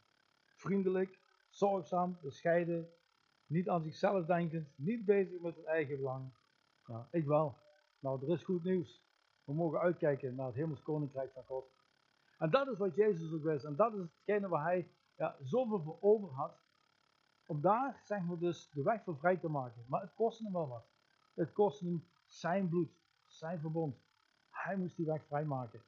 Vriendelijk, 0.55 1.19
zorgzaam, 1.49 2.17
bescheiden, 2.21 2.89
niet 3.45 3.69
aan 3.69 3.83
zichzelf 3.83 4.25
denkend, 4.25 4.67
niet 4.75 5.05
bezig 5.05 5.41
met 5.41 5.55
het 5.55 5.65
eigen 5.65 5.97
belang. 5.97 6.31
Ja, 6.85 7.07
ik 7.11 7.25
wel. 7.25 7.57
Nou, 7.99 8.25
er 8.25 8.33
is 8.33 8.43
goed 8.43 8.63
nieuws. 8.63 9.03
We 9.43 9.53
mogen 9.53 9.79
uitkijken 9.79 10.35
naar 10.35 10.45
het 10.45 10.55
hemels 10.55 10.81
koninkrijk 10.81 11.31
van 11.33 11.43
God. 11.43 11.65
En 12.37 12.49
dat 12.49 12.67
is 12.67 12.77
wat 12.77 12.95
Jezus 12.95 13.33
ook 13.33 13.43
wist. 13.43 13.65
En 13.65 13.75
dat 13.75 13.93
is 13.93 13.99
hetgene 13.99 14.47
waar 14.47 14.63
hij 14.63 14.91
ja, 15.15 15.35
zoveel 15.43 15.81
voor 15.81 15.97
over 16.01 16.29
had. 16.29 16.53
Om 17.47 17.61
daar, 17.61 18.01
zeg 18.03 18.23
maar, 18.23 18.37
dus 18.37 18.69
de 18.69 18.83
weg 18.83 19.03
voor 19.03 19.17
vrij 19.17 19.37
te 19.37 19.49
maken. 19.49 19.85
Maar 19.87 20.01
het 20.01 20.13
kostte 20.13 20.43
hem 20.43 20.53
wel 20.53 20.67
wat. 20.67 20.85
Het 21.33 21.53
kostte 21.53 21.85
hem 21.85 22.07
zijn 22.25 22.69
bloed, 22.69 22.91
zijn 23.27 23.59
verbond. 23.59 23.95
Hij 24.49 24.77
moest 24.77 24.95
die 24.95 25.05
weg 25.05 25.25
vrijmaken. 25.25 25.83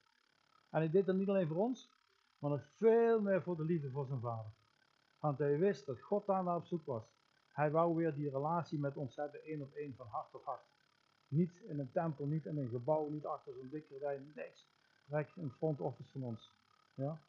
En 0.70 0.80
hij 0.80 0.90
deed 0.90 1.06
dat 1.06 1.16
niet 1.16 1.30
alleen 1.30 1.48
voor 1.48 1.58
ons, 1.58 1.92
maar 2.40 2.52
nog 2.52 2.66
veel 2.78 3.22
meer 3.22 3.42
voor 3.42 3.56
de 3.56 3.64
liefde 3.64 3.90
voor 3.90 4.06
zijn 4.06 4.20
vader. 4.20 4.52
Want 5.20 5.38
hij 5.38 5.58
wist 5.58 5.86
dat 5.86 6.02
God 6.02 6.26
daar 6.26 6.44
naar 6.44 6.56
op 6.56 6.66
zoek 6.66 6.86
was. 6.86 7.04
Hij 7.48 7.72
wou 7.72 7.96
weer 7.96 8.14
die 8.14 8.30
relatie 8.30 8.80
met 8.80 8.98
ons 8.98 9.16
hebben, 9.16 9.44
één 9.44 9.62
op 9.62 9.74
één, 9.74 9.96
van 9.96 10.08
hart 10.08 10.32
tot 10.32 10.44
hart. 10.44 10.64
Niet 11.28 11.56
in 11.56 11.80
een 11.80 11.92
tempel, 11.92 12.26
niet 12.26 12.46
in 12.46 12.58
een 12.58 12.70
gebouw, 12.70 13.10
niet 13.10 13.26
achter 13.26 13.54
zo'n 13.54 13.70
dikke 13.70 13.98
rij, 13.98 14.22
niks. 14.36 14.68
In 15.08 15.44
het 15.44 15.54
front 15.58 15.82
office 15.82 16.12
van 16.12 16.24
ons. 16.24 16.52
Ja? 16.96 17.20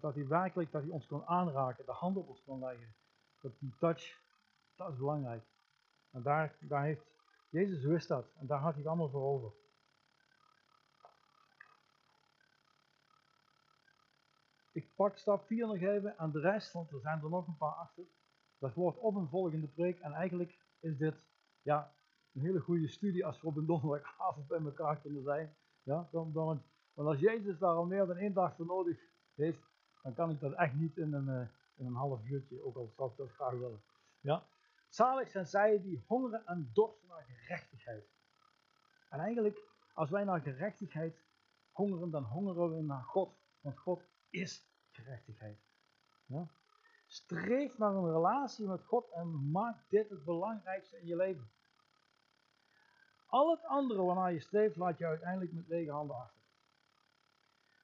Dat 0.00 0.14
hij 0.14 0.26
werkelijk, 0.26 0.72
dat 0.72 0.82
hij 0.82 0.90
ons 0.90 1.06
kon 1.06 1.24
aanraken, 1.24 1.84
de 1.84 1.92
hand 1.92 2.16
op 2.16 2.28
ons 2.28 2.42
kon 2.44 2.58
leggen. 2.58 2.94
Dat 3.40 3.52
die 3.58 3.74
touch, 3.78 4.20
dat 4.76 4.90
is 4.90 4.96
belangrijk. 4.96 5.44
En 6.10 6.22
daar, 6.22 6.56
daar 6.60 6.82
heeft, 6.82 7.06
Jezus 7.48 7.84
wist 7.84 8.08
dat. 8.08 8.26
En 8.38 8.46
daar 8.46 8.58
had 8.58 8.72
hij 8.72 8.78
het 8.78 8.86
allemaal 8.86 9.08
voor 9.08 9.22
over. 9.22 9.52
Ik 14.72 14.94
pak 14.94 15.16
stap 15.16 15.46
4 15.46 15.66
nog 15.66 15.76
even 15.76 16.18
en 16.18 16.30
de 16.30 16.40
rest, 16.40 16.72
want 16.72 16.90
er 16.90 17.00
zijn 17.00 17.22
er 17.22 17.30
nog 17.30 17.46
een 17.46 17.56
paar 17.56 17.74
achter. 17.74 18.04
Dat 18.58 18.74
wordt 18.74 18.98
op 18.98 19.14
een 19.14 19.28
volgende 19.28 19.66
preek. 19.66 20.00
En 20.00 20.12
eigenlijk 20.12 20.58
is 20.80 20.96
dit 20.96 21.14
ja, 21.62 21.92
een 22.34 22.40
hele 22.40 22.60
goede 22.60 22.88
studie 22.88 23.26
als 23.26 23.40
we 23.40 23.46
op 23.46 23.56
een 23.56 23.66
donderdagavond 23.66 24.46
bij 24.46 24.60
elkaar 24.60 25.00
kunnen 25.00 25.22
zijn. 25.22 25.56
Ja, 25.82 26.08
dan, 26.10 26.32
dan, 26.32 26.62
want 26.94 27.08
als 27.08 27.18
Jezus 27.18 27.58
daar 27.58 27.74
al 27.74 27.86
meer 27.86 28.06
dan 28.06 28.16
één 28.16 28.32
dag 28.32 28.56
voor 28.56 28.66
nodig 28.66 28.98
heeft, 29.34 29.60
dan 30.02 30.14
kan 30.14 30.30
ik 30.30 30.40
dat 30.40 30.52
echt 30.52 30.74
niet 30.74 30.96
in 30.96 31.12
een, 31.12 31.28
uh, 31.28 31.48
in 31.74 31.86
een 31.86 31.94
half 31.94 32.24
uurtje, 32.24 32.64
ook 32.64 32.76
al 32.76 32.92
zou 32.96 33.10
ik 33.10 33.16
dat 33.16 33.30
graag 33.30 33.52
willen. 33.52 33.82
Ja? 34.20 34.46
Zalig 34.88 35.30
zijn 35.30 35.46
zij 35.46 35.82
die 35.82 36.02
hongeren 36.06 36.46
en 36.46 36.70
dorsten 36.72 37.08
naar 37.08 37.24
gerechtigheid. 37.24 38.04
En 39.10 39.20
eigenlijk, 39.20 39.58
als 39.94 40.10
wij 40.10 40.24
naar 40.24 40.40
gerechtigheid 40.40 41.22
hongeren, 41.72 42.10
dan 42.10 42.24
hongeren 42.24 42.76
we 42.76 42.82
naar 42.82 43.02
God. 43.02 43.36
Want 43.60 43.78
God 43.78 44.02
is 44.30 44.66
gerechtigheid. 44.90 45.58
Streef 47.06 47.78
naar 47.78 47.94
een 47.94 48.12
relatie 48.12 48.66
met 48.66 48.82
God 48.82 49.10
en 49.10 49.50
maak 49.50 49.76
dit 49.88 50.08
het 50.10 50.24
belangrijkste 50.24 51.00
in 51.00 51.06
je 51.06 51.16
leven. 51.16 51.50
Al 53.34 53.50
het 53.50 53.64
andere 53.64 54.02
waarnaar 54.02 54.32
je 54.32 54.40
streeft, 54.40 54.76
laat 54.76 54.98
je 54.98 55.06
uiteindelijk 55.06 55.52
met 55.52 55.68
lege 55.68 55.90
handen 55.90 56.16
achter. 56.16 56.42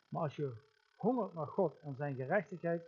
Maar 0.09 0.23
als 0.23 0.37
je 0.37 0.53
hongert 0.97 1.35
naar 1.35 1.47
God 1.47 1.79
en 1.79 1.95
zijn 1.95 2.15
gerechtigheid, 2.15 2.83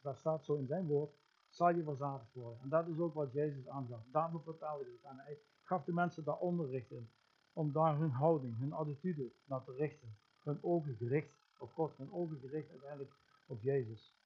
dat 0.00 0.16
staat 0.16 0.44
zo 0.44 0.54
in 0.54 0.66
zijn 0.66 0.86
woord, 0.86 1.10
zal 1.48 1.70
je 1.70 1.82
verzadigd 1.82 2.34
worden. 2.34 2.60
En 2.62 2.68
dat 2.68 2.86
is 2.88 2.98
ook 2.98 3.14
wat 3.14 3.32
Jezus 3.32 3.68
aangaf. 3.68 4.00
Daarom 4.12 4.42
vertelde 4.42 4.84
hij 4.84 4.92
het. 4.92 5.02
En 5.02 5.16
hij 5.18 5.38
gaf 5.62 5.84
de 5.84 5.92
mensen 5.92 6.24
daar 6.24 6.38
onderricht 6.38 6.90
in. 6.90 7.10
Om 7.52 7.72
daar 7.72 7.98
hun 7.98 8.10
houding, 8.10 8.58
hun 8.58 8.72
attitude 8.72 9.32
naar 9.44 9.64
te 9.64 9.72
richten. 9.72 10.16
Hun 10.42 10.62
ogen 10.62 10.96
gericht 10.96 11.32
op 11.58 11.72
God, 11.72 11.96
hun 11.96 12.12
ogen 12.12 12.38
gericht 12.38 12.70
uiteindelijk 12.70 13.12
op 13.46 13.62
Jezus. 13.62 14.16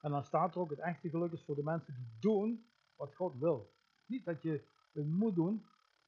En 0.00 0.10
dan 0.10 0.24
staat 0.24 0.54
er 0.54 0.60
ook 0.60 0.70
het 0.70 0.78
echte 0.78 1.08
geluk 1.08 1.32
is 1.32 1.44
voor 1.44 1.54
de 1.54 1.62
mensen 1.62 1.94
die 1.94 2.16
doen 2.20 2.66
wat 2.96 3.14
God 3.14 3.38
wil. 3.38 3.72
Niet 4.06 4.24
dat 4.24 4.42
je 4.42 4.64
het 4.92 5.06
moet 5.06 5.34
doen, 5.34 5.64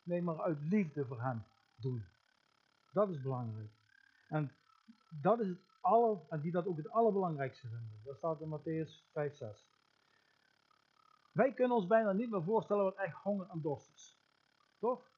nee, 0.07 0.23
maar 0.23 0.43
uit 0.43 0.59
liefde 0.61 1.07
voor 1.07 1.23
Hem 1.23 1.43
doen. 1.77 2.05
Dat 2.93 3.09
is 3.09 3.23
belangrijk. 3.23 3.71
En 4.29 4.53
dat 5.23 5.41
is 5.41 5.49
het 5.49 5.59
en 6.29 6.41
die 6.41 6.53
dat 6.53 6.67
ook 6.67 6.77
het 6.77 6.91
allerbelangrijkste 6.91 7.69
vinden. 7.69 8.01
Dat 8.05 8.17
staat 8.17 8.41
in 8.41 8.59
Matthäus 8.59 9.13
5, 9.13 9.35
6. 9.35 9.69
Wij 11.33 11.53
kunnen 11.53 11.77
ons 11.77 11.87
bijna 11.87 12.13
niet 12.13 12.31
meer 12.31 12.43
voorstellen 12.43 12.85
wat 12.85 12.97
echt 12.97 13.17
honger 13.17 13.47
en 13.51 13.61
dorst 13.61 13.93
is. 13.95 14.19
Toch? 14.79 15.11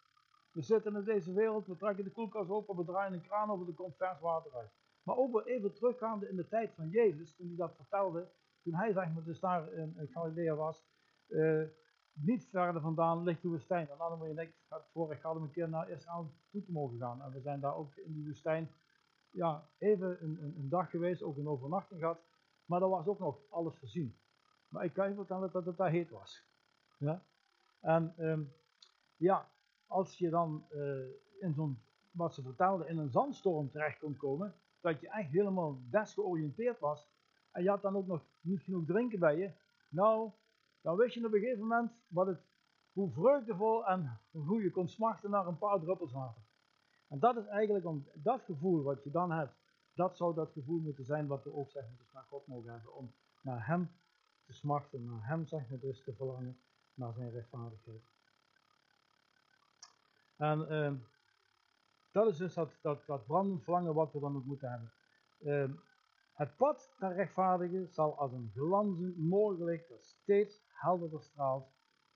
We 0.53 0.63
zitten 0.63 0.97
in 0.97 1.05
deze 1.05 1.33
wereld, 1.33 1.67
we 1.67 1.77
trekken 1.77 2.05
de 2.05 2.11
koelkast 2.11 2.51
open, 2.51 2.77
we 2.77 2.85
draaien 2.85 3.13
een 3.13 3.23
kraan 3.23 3.51
over, 3.51 3.69
er 3.69 3.75
komt 3.75 3.97
vers 3.97 4.21
water 4.21 4.55
uit. 4.55 4.71
Maar 5.03 5.17
ook 5.17 5.47
even 5.47 5.75
teruggaande 5.75 6.29
in 6.29 6.37
de 6.37 6.49
tijd 6.49 6.75
van 6.75 6.89
Jezus, 6.89 7.35
toen 7.35 7.47
hij 7.47 7.57
dat 7.57 7.77
vertelde, 7.77 8.29
toen 8.63 8.75
hij 8.75 8.93
zeg 8.93 9.15
maar 9.15 9.25
dus 9.25 9.41
daar 9.41 9.73
in 9.73 10.09
Galilea 10.11 10.55
was, 10.55 10.85
uh, 11.29 11.63
niet 12.21 12.47
verder 12.51 12.81
vandaan 12.81 13.23
ligt 13.23 13.43
de 13.43 13.49
woestijn. 13.49 13.89
En 13.89 13.99
Annelie 13.99 14.37
en 14.37 14.43
ik, 14.43 14.53
vorig 14.93 15.23
hadden 15.23 15.43
een 15.43 15.51
keer 15.51 15.69
naar 15.69 15.91
Israël 15.91 16.31
toe 16.51 16.65
te 16.65 16.73
mogen 16.73 16.99
gaan. 16.99 17.23
En 17.23 17.33
we 17.33 17.41
zijn 17.41 17.61
daar 17.61 17.77
ook 17.77 17.97
in 17.97 18.13
die 18.13 18.27
woestijn 18.27 18.71
ja, 19.31 19.69
even 19.79 20.23
een, 20.23 20.43
een, 20.43 20.55
een, 20.59 20.69
dag 20.69 20.91
geweest, 20.91 21.23
ook 21.23 21.37
een 21.37 21.49
overnachting 21.49 22.01
gehad. 22.01 22.21
Maar 22.65 22.83
er 22.83 22.89
was 22.89 23.07
ook 23.07 23.19
nog 23.19 23.39
alles 23.51 23.77
voorzien. 23.77 24.17
Maar 24.69 24.85
ik 24.85 24.93
kan 24.93 25.09
je 25.09 25.15
vertellen 25.15 25.51
dat 25.53 25.67
het 25.67 25.77
daar 25.77 25.91
heet 25.91 26.11
was. 26.11 26.45
Ja? 26.99 27.23
En 27.81 28.15
um, 28.19 28.53
ja, 29.17 29.49
als 29.87 30.19
je 30.19 30.31
dan 30.31 30.67
uh, 30.71 31.07
in 31.41 31.55
zo'n, 31.55 31.83
wat 32.11 32.35
ze 32.35 32.43
vertelde, 32.43 32.87
in 32.87 32.99
een 32.99 33.11
zandstorm 33.11 33.71
terecht 33.71 33.99
kon 33.99 34.17
komen, 34.17 34.55
dat 34.81 35.01
je 35.01 35.09
echt 35.09 35.31
helemaal 35.31 35.79
desgeoriënteerd 35.91 36.79
was, 36.79 37.09
en 37.51 37.63
je 37.63 37.69
had 37.69 37.83
dan 37.83 37.97
ook 37.97 38.07
nog 38.07 38.25
niet 38.41 38.63
genoeg 38.63 38.85
drinken 38.87 39.19
bij 39.19 39.37
je, 39.37 39.51
nou, 39.89 40.31
dan 40.89 40.97
wist 40.97 41.15
je 41.15 41.27
op 41.27 41.33
een 41.33 41.41
gegeven 41.41 41.61
moment 41.61 41.93
wat 42.07 42.27
het, 42.27 42.41
hoe 42.93 43.11
vreugdevol 43.11 43.87
en 43.87 44.21
hoe 44.31 44.63
je 44.63 44.71
kon 44.71 44.89
smachten 44.89 45.31
naar 45.31 45.47
een 45.47 45.59
paar 45.59 45.81
druppels 45.81 46.13
water. 46.13 46.43
En 47.09 47.19
dat 47.19 47.37
is 47.37 47.47
eigenlijk 47.47 47.85
om 47.85 48.07
dat 48.15 48.43
gevoel 48.43 48.83
wat 48.83 49.05
je 49.05 49.11
dan 49.11 49.31
hebt, 49.31 49.53
dat 49.95 50.17
zou 50.17 50.35
dat 50.35 50.53
gevoel 50.53 50.81
moeten 50.81 51.05
zijn 51.05 51.27
wat 51.27 51.45
we 51.45 51.55
ook 51.55 51.71
zeggen, 51.71 51.97
dus 51.99 52.13
naar 52.13 52.23
God 52.23 52.47
mogen 52.47 52.73
hebben, 52.73 52.95
om 52.95 53.15
naar 53.43 53.67
Hem 53.67 53.91
te 54.45 54.53
smachten, 54.53 55.05
naar 55.05 55.27
Hem 55.27 55.47
zeg 55.47 55.69
maar 55.69 55.79
dus 55.79 56.03
te 56.05 56.15
verlangen, 56.15 56.61
naar 56.95 57.13
Zijn 57.13 57.31
rechtvaardigheid. 57.31 58.03
En 60.37 60.67
uh, 60.73 60.93
dat 62.13 62.27
is 62.27 62.37
dus 62.37 62.55
dat, 62.55 62.71
dat, 62.83 63.27
brandend 63.27 63.63
verlangen 63.63 63.95
wat 63.95 64.13
we 64.13 64.21
dan 64.21 64.37
ook 64.37 64.45
moeten 64.45 64.71
hebben. 64.71 64.93
Uh, 65.41 65.79
het 66.39 66.57
pad 66.57 66.95
naar 66.99 67.15
rechtvaardigen 67.15 67.89
zal 67.89 68.19
als 68.19 68.33
een 68.33 68.51
glanzend 68.55 69.17
morgenlicht 69.17 69.89
dat 69.89 70.05
steeds 70.05 70.63
helderder 70.69 71.23
straalt 71.23 71.73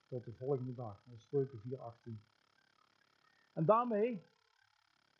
tot 0.08 0.24
de 0.24 0.32
volgende 0.32 0.74
dag. 0.74 1.02
Dat 1.04 1.14
is 1.14 1.22
Spreuken 1.22 1.60
4:18. 1.60 2.22
En 3.52 3.64
daarmee 3.64 4.26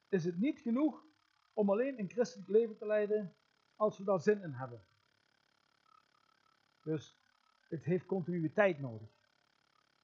is 0.09 0.25
het 0.25 0.39
niet 0.39 0.61
genoeg 0.61 1.05
om 1.53 1.71
alleen 1.71 1.99
een 1.99 2.11
christelijk 2.11 2.49
leven 2.49 2.77
te 2.77 2.87
leiden 2.87 3.35
als 3.77 3.99
we 3.99 4.05
daar 4.05 4.21
zin 4.21 4.43
in 4.43 4.53
hebben. 4.53 4.83
Dus 6.83 7.19
het 7.69 7.85
heeft 7.85 8.07
continuïteit 8.07 8.79
nodig. 8.79 9.11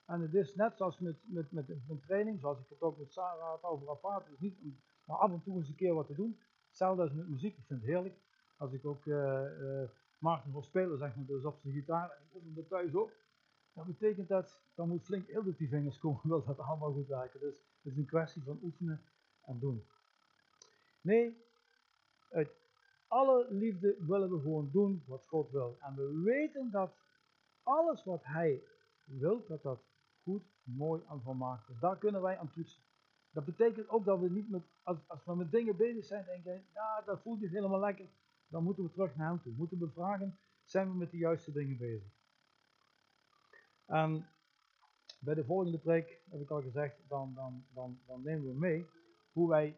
En 0.04 0.20
het 0.20 0.34
is 0.34 0.54
net 0.54 0.76
zoals 0.76 0.98
met, 0.98 1.16
met, 1.22 1.52
met, 1.52 1.88
met 1.88 2.02
training, 2.02 2.40
zoals 2.40 2.60
ik 2.60 2.68
het 2.68 2.80
ook 2.80 2.98
met 2.98 3.12
Sarah 3.12 3.48
had 3.48 3.62
over 3.62 3.90
apart. 3.90 4.28
Is 4.28 4.38
niet 4.38 4.60
om 4.62 4.80
maar 5.04 5.16
af 5.16 5.32
en 5.32 5.42
toe 5.42 5.56
eens 5.56 5.68
een 5.68 5.74
keer 5.74 5.94
wat 5.94 6.06
te 6.06 6.14
doen. 6.14 6.40
Hetzelfde 6.66 7.02
als 7.02 7.12
met 7.12 7.28
muziek, 7.28 7.56
ik 7.56 7.66
vind 7.66 7.80
het 7.80 7.88
heerlijk. 7.88 8.26
Als 8.58 8.72
ik 8.72 8.84
ook 8.84 9.04
uh, 9.04 9.42
uh, 9.60 9.88
Maarten 10.18 10.52
wil 10.52 10.62
spelen, 10.62 10.98
zeg 10.98 11.16
maar, 11.16 11.26
dus 11.26 11.44
op 11.44 11.58
zijn 11.58 11.74
gitaar, 11.74 12.10
en 12.10 12.22
ik 12.24 12.34
oefen 12.34 12.56
er 12.56 12.68
thuis 12.68 12.94
op. 12.94 13.12
Dan 13.72 13.86
betekent 13.86 14.28
dat, 14.28 14.60
dan 14.74 14.88
moet 14.88 15.04
flink 15.04 15.26
heel 15.26 15.42
die 15.42 15.68
vingers 15.68 15.98
komen, 15.98 16.20
wil 16.28 16.44
dat 16.44 16.58
allemaal 16.58 16.92
goed 16.92 17.06
werken. 17.06 17.40
Dus 17.40 17.56
het 17.56 17.92
is 17.92 17.96
een 17.96 18.06
kwestie 18.06 18.42
van 18.42 18.58
oefenen 18.62 19.02
en 19.44 19.58
doen. 19.58 19.84
Nee, 21.00 21.44
uit 22.30 22.50
alle 23.06 23.46
liefde 23.50 23.96
willen 23.98 24.30
we 24.30 24.40
gewoon 24.40 24.70
doen 24.72 25.02
wat 25.06 25.24
God 25.26 25.50
wil. 25.50 25.76
En 25.80 25.94
we 25.94 26.20
weten 26.24 26.70
dat 26.70 26.92
alles 27.62 28.04
wat 28.04 28.24
Hij 28.24 28.62
wil, 29.04 29.44
dat 29.46 29.62
dat 29.62 29.80
goed, 30.22 30.42
mooi 30.62 31.02
en 31.08 31.20
volmaakt 31.22 31.68
is. 31.68 31.78
Daar 31.78 31.98
kunnen 31.98 32.22
wij 32.22 32.38
aan 32.38 32.50
toetsen. 32.50 32.82
Dat 33.30 33.44
betekent 33.44 33.88
ook 33.88 34.04
dat 34.04 34.20
we 34.20 34.30
niet 34.30 34.50
met, 34.50 34.62
als, 34.82 34.98
als 35.06 35.24
we 35.24 35.36
met 35.36 35.50
dingen 35.50 35.76
bezig 35.76 36.04
zijn, 36.04 36.24
denken, 36.24 36.64
ja, 36.74 37.02
dat 37.06 37.20
voelt 37.20 37.40
niet 37.40 37.50
helemaal 37.50 37.80
lekker. 37.80 38.06
Dan 38.48 38.64
moeten 38.64 38.84
we 38.84 38.90
terug 38.90 39.16
naar 39.16 39.28
hem 39.28 39.42
toe. 39.42 39.52
Moeten 39.56 39.78
we 39.78 39.90
vragen, 39.90 40.38
zijn 40.64 40.90
we 40.90 40.96
met 40.96 41.10
de 41.10 41.16
juiste 41.16 41.52
dingen 41.52 41.76
bezig? 41.76 42.12
En 43.86 44.26
bij 45.20 45.34
de 45.34 45.44
volgende 45.44 45.78
preek, 45.78 46.22
heb 46.30 46.40
ik 46.40 46.50
al 46.50 46.62
gezegd, 46.62 47.08
dan, 47.08 47.34
dan, 47.34 47.64
dan, 47.74 48.00
dan 48.06 48.22
nemen 48.22 48.46
we 48.46 48.58
mee 48.58 48.86
hoe 49.32 49.48
wij 49.48 49.76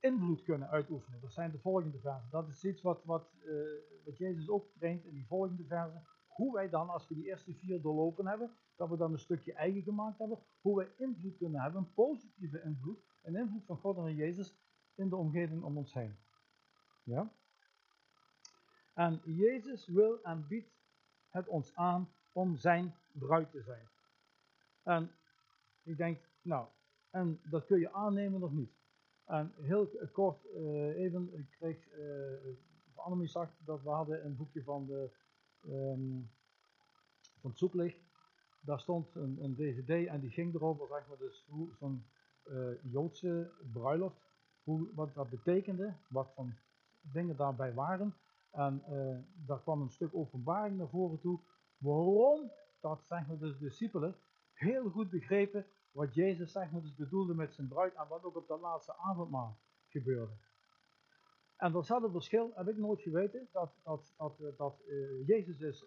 invloed 0.00 0.42
kunnen 0.42 0.68
uitoefenen. 0.68 1.20
Dat 1.20 1.32
zijn 1.32 1.50
de 1.50 1.58
volgende 1.58 1.98
versen. 1.98 2.30
Dat 2.30 2.48
is 2.48 2.64
iets 2.64 2.82
wat, 2.82 3.04
wat, 3.04 3.32
uh, 3.44 3.66
wat 4.04 4.16
Jezus 4.16 4.48
ook 4.48 4.66
in 4.78 5.00
die 5.04 5.26
volgende 5.26 5.64
versen. 5.64 6.06
Hoe 6.26 6.54
wij 6.54 6.68
dan, 6.68 6.88
als 6.88 7.08
we 7.08 7.14
die 7.14 7.26
eerste 7.26 7.54
vier 7.54 7.80
doorlopen 7.80 8.26
hebben, 8.26 8.50
dat 8.76 8.88
we 8.88 8.96
dan 8.96 9.12
een 9.12 9.18
stukje 9.18 9.52
eigen 9.52 9.82
gemaakt 9.82 10.18
hebben. 10.18 10.38
Hoe 10.60 10.76
wij 10.76 10.88
invloed 10.96 11.36
kunnen 11.36 11.60
hebben, 11.60 11.80
een 11.80 11.94
positieve 11.94 12.62
invloed. 12.62 12.98
Een 13.22 13.36
invloed 13.36 13.64
van 13.64 13.76
God 13.76 13.96
en 13.96 14.14
Jezus 14.14 14.56
in 14.94 15.08
de 15.08 15.16
omgeving 15.16 15.62
om 15.62 15.76
ons 15.76 15.94
heen. 15.94 16.16
Ja? 17.02 17.32
En 18.96 19.20
Jezus 19.24 19.86
wil 19.86 20.22
en 20.22 20.46
biedt 20.48 20.70
het 21.28 21.48
ons 21.48 21.74
aan 21.74 22.08
om 22.32 22.56
zijn 22.56 22.94
bruid 23.12 23.50
te 23.50 23.62
zijn. 23.62 23.88
En 24.82 25.10
ik 25.82 25.96
denk, 25.96 26.18
nou, 26.42 26.66
en 27.10 27.40
dat 27.50 27.66
kun 27.66 27.78
je 27.78 27.92
aannemen 27.92 28.42
of 28.42 28.50
niet. 28.50 28.72
En 29.24 29.52
heel 29.60 29.90
kort, 30.12 30.44
uh, 30.44 30.96
even, 30.96 31.38
ik 31.38 31.50
kreeg, 31.50 31.92
uh, 31.98 32.54
Annemie 32.94 33.28
zag 33.28 33.50
dat 33.64 33.82
we 33.82 33.88
hadden 33.88 34.24
een 34.24 34.36
boekje 34.36 34.62
van, 34.62 34.86
de, 34.86 35.10
um, 35.66 36.30
van 37.40 37.50
het 37.50 37.58
zoeklicht. 37.58 37.98
Daar 38.60 38.80
stond 38.80 39.14
een, 39.14 39.44
een 39.44 39.54
dvd 39.54 40.06
en 40.06 40.20
die 40.20 40.30
ging 40.30 40.54
erover, 40.54 40.86
zeg 40.86 41.08
maar, 41.08 41.18
dus 41.18 41.44
hoe 41.48 41.74
zo'n 41.78 42.06
uh, 42.44 42.82
Joodse 42.82 43.50
bruiloft, 43.72 44.20
hoe, 44.62 44.88
wat 44.94 45.14
dat 45.14 45.30
betekende, 45.30 45.94
wat 46.08 46.32
van 46.34 46.54
dingen 47.00 47.36
daarbij 47.36 47.74
waren. 47.74 48.14
En 48.56 48.82
daar 49.46 49.60
kwam 49.60 49.80
een 49.80 49.90
stuk 49.90 50.14
openbaring 50.14 50.76
naar 50.76 50.88
voren 50.88 51.20
toe, 51.20 51.40
waarom 51.78 52.50
dat, 52.80 53.04
zeg 53.04 53.26
maar, 53.26 53.38
de 53.38 53.58
discipelen 53.58 54.16
heel 54.52 54.90
goed 54.90 55.10
begrepen 55.10 55.66
wat 55.90 56.14
Jezus 56.14 56.52
zeg 56.52 56.70
maar 56.70 56.82
dus 56.82 56.94
bedoelde 56.94 57.34
met 57.34 57.54
zijn 57.54 57.68
bruid 57.68 57.94
en 57.94 58.08
wat 58.08 58.24
ook 58.24 58.36
op 58.36 58.48
dat 58.48 58.60
laatste 58.60 58.96
avondmaal 58.96 59.58
gebeurde. 59.88 60.32
En 61.56 61.74
er 61.74 61.84
zat 61.84 62.10
verschil, 62.10 62.52
heb 62.54 62.68
ik 62.68 62.76
nooit 62.76 63.00
geweten, 63.00 63.48
dat, 63.52 63.72
dat, 63.82 64.14
dat, 64.16 64.40
eh, 64.40 64.46
dat 64.56 64.80
uh, 64.86 65.26
Jezus 65.26 65.60
is 65.60 65.84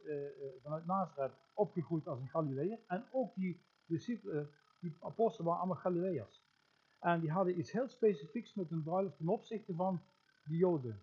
vanuit 0.63 0.85
Nazareth 0.85 1.37
opgegroeid 1.53 2.07
als 2.07 2.19
een 2.19 2.29
Galileër. 2.29 2.79
En 2.87 3.05
ook 3.11 3.35
die 3.35 3.61
discipelen, 3.85 4.49
die 4.79 4.95
apostelen 4.99 5.45
waren 5.45 5.61
allemaal 5.61 5.81
Galileërs. 5.81 6.43
En 6.99 7.19
die 7.19 7.31
hadden 7.31 7.59
iets 7.59 7.71
heel 7.71 7.87
specifieks 7.87 8.53
met 8.53 8.69
hun 8.69 8.83
bruiloft 8.83 9.17
ten 9.17 9.27
opzichte 9.27 9.73
van 9.73 10.01
de 10.43 10.55
Joden. 10.55 11.01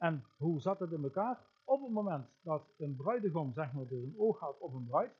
En 0.00 0.24
hoe 0.36 0.60
zat 0.60 0.78
het 0.80 0.92
in 0.92 1.02
elkaar? 1.02 1.38
Op 1.64 1.82
het 1.82 1.90
moment 1.90 2.26
dat 2.42 2.62
een 2.76 2.96
bruidegom 2.96 3.52
zeg 3.52 3.72
maar, 3.72 3.86
dus 3.86 4.02
een 4.02 4.18
oog 4.18 4.38
had 4.38 4.58
op 4.58 4.74
een 4.74 4.86
bruid, 4.86 5.12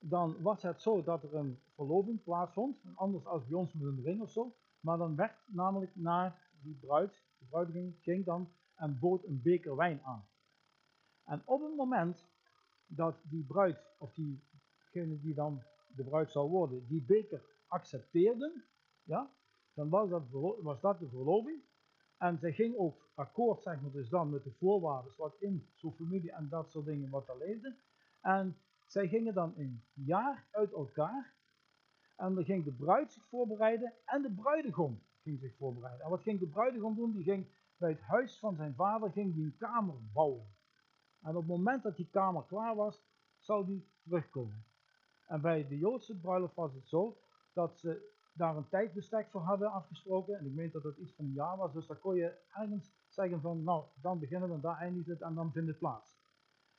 dan 0.00 0.42
was 0.42 0.62
het 0.62 0.82
zo 0.82 1.02
dat 1.02 1.22
er 1.22 1.34
een 1.34 1.58
verloving 1.74 2.22
plaatsvond, 2.22 2.76
anders 2.94 3.26
als 3.26 3.46
bij 3.46 3.58
ons 3.58 3.72
met 3.72 3.82
een 3.82 4.02
ring 4.02 4.20
of 4.22 4.30
zo, 4.30 4.54
maar 4.80 4.98
dan 4.98 5.16
werd 5.16 5.34
namelijk 5.46 5.96
naar 5.96 6.50
die 6.62 6.74
bruid, 6.74 7.22
de 7.38 7.44
bruidegom 7.44 7.96
ging 8.00 8.24
dan 8.24 8.48
en 8.74 8.98
bood 8.98 9.24
een 9.24 9.42
beker 9.42 9.76
wijn 9.76 10.00
aan. 10.02 10.28
En 11.24 11.42
op 11.44 11.62
het 11.62 11.76
moment 11.76 12.26
dat 12.86 13.16
die 13.22 13.44
bruid, 13.44 13.78
of 13.98 14.12
diegene 14.12 15.20
die 15.20 15.34
dan 15.34 15.62
de 15.96 16.04
bruid 16.04 16.30
zou 16.30 16.50
worden, 16.50 16.86
die 16.86 17.02
beker 17.02 17.42
accepteerden, 17.66 18.64
ja, 19.02 19.30
dan 19.74 19.88
was 19.88 20.08
dat, 20.08 20.22
was 20.62 20.80
dat 20.80 20.98
de 20.98 21.08
verloving. 21.08 21.62
En 22.18 22.38
zij 22.38 22.52
ging 22.52 22.76
ook 22.76 23.08
akkoord, 23.14 23.62
zeg 23.62 23.80
maar, 23.80 23.90
dus 23.90 24.08
dan 24.08 24.30
met 24.30 24.44
de 24.44 24.52
voorwaarden 24.52 25.12
wat 25.16 25.36
in 25.38 25.68
zo'n 25.74 25.94
familie 25.94 26.32
en 26.32 26.48
dat 26.48 26.70
soort 26.70 26.86
dingen 26.86 27.10
wat 27.10 27.28
er 27.28 27.38
leefde. 27.38 27.76
En 28.20 28.56
zij 28.86 29.08
gingen 29.08 29.34
dan 29.34 29.52
een 29.56 29.82
jaar 29.92 30.46
uit 30.50 30.72
elkaar. 30.72 31.34
En 32.16 32.34
dan 32.34 32.44
ging 32.44 32.64
de 32.64 32.72
bruid 32.72 33.12
zich 33.12 33.26
voorbereiden 33.28 33.92
en 34.04 34.22
de 34.22 34.30
bruidegom 34.30 35.02
ging 35.22 35.40
zich 35.40 35.56
voorbereiden. 35.56 36.04
En 36.04 36.10
wat 36.10 36.22
ging 36.22 36.40
de 36.40 36.46
bruidegom 36.46 36.94
doen? 36.94 37.12
Die 37.12 37.22
ging 37.22 37.46
bij 37.76 37.90
het 37.90 38.00
huis 38.00 38.38
van 38.38 38.56
zijn 38.56 38.74
vader 38.74 39.10
ging 39.10 39.34
die 39.34 39.44
een 39.44 39.56
kamer 39.56 39.94
bouwen. 40.12 40.54
En 41.22 41.30
op 41.30 41.36
het 41.36 41.46
moment 41.46 41.82
dat 41.82 41.96
die 41.96 42.08
kamer 42.10 42.44
klaar 42.44 42.74
was, 42.74 43.02
zou 43.38 43.66
die 43.66 43.88
terugkomen. 44.02 44.64
En 45.26 45.40
bij 45.40 45.68
de 45.68 45.78
Joodse 45.78 46.20
bruiloft 46.20 46.54
was 46.54 46.74
het 46.74 46.88
zo 46.88 47.18
dat 47.52 47.78
ze 47.78 48.14
daar 48.36 48.56
een 48.56 48.68
tijdbestek 48.68 49.30
voor 49.30 49.40
hadden 49.40 49.72
afgesproken. 49.72 50.38
En 50.38 50.46
ik 50.46 50.52
meen 50.52 50.70
dat 50.70 50.82
het 50.82 50.96
iets 50.96 51.14
van 51.14 51.24
een 51.24 51.32
jaar 51.32 51.56
was, 51.56 51.72
dus 51.72 51.86
dan 51.86 51.98
kon 51.98 52.14
je 52.14 52.38
ergens 52.52 52.92
zeggen 53.08 53.40
van, 53.40 53.62
nou, 53.62 53.84
dan 53.94 54.18
beginnen 54.18 54.52
we, 54.52 54.60
daar 54.60 54.78
eindigt 54.78 55.08
het 55.08 55.20
en 55.20 55.34
dan 55.34 55.52
vindt 55.52 55.68
het 55.68 55.78
plaats. 55.78 56.14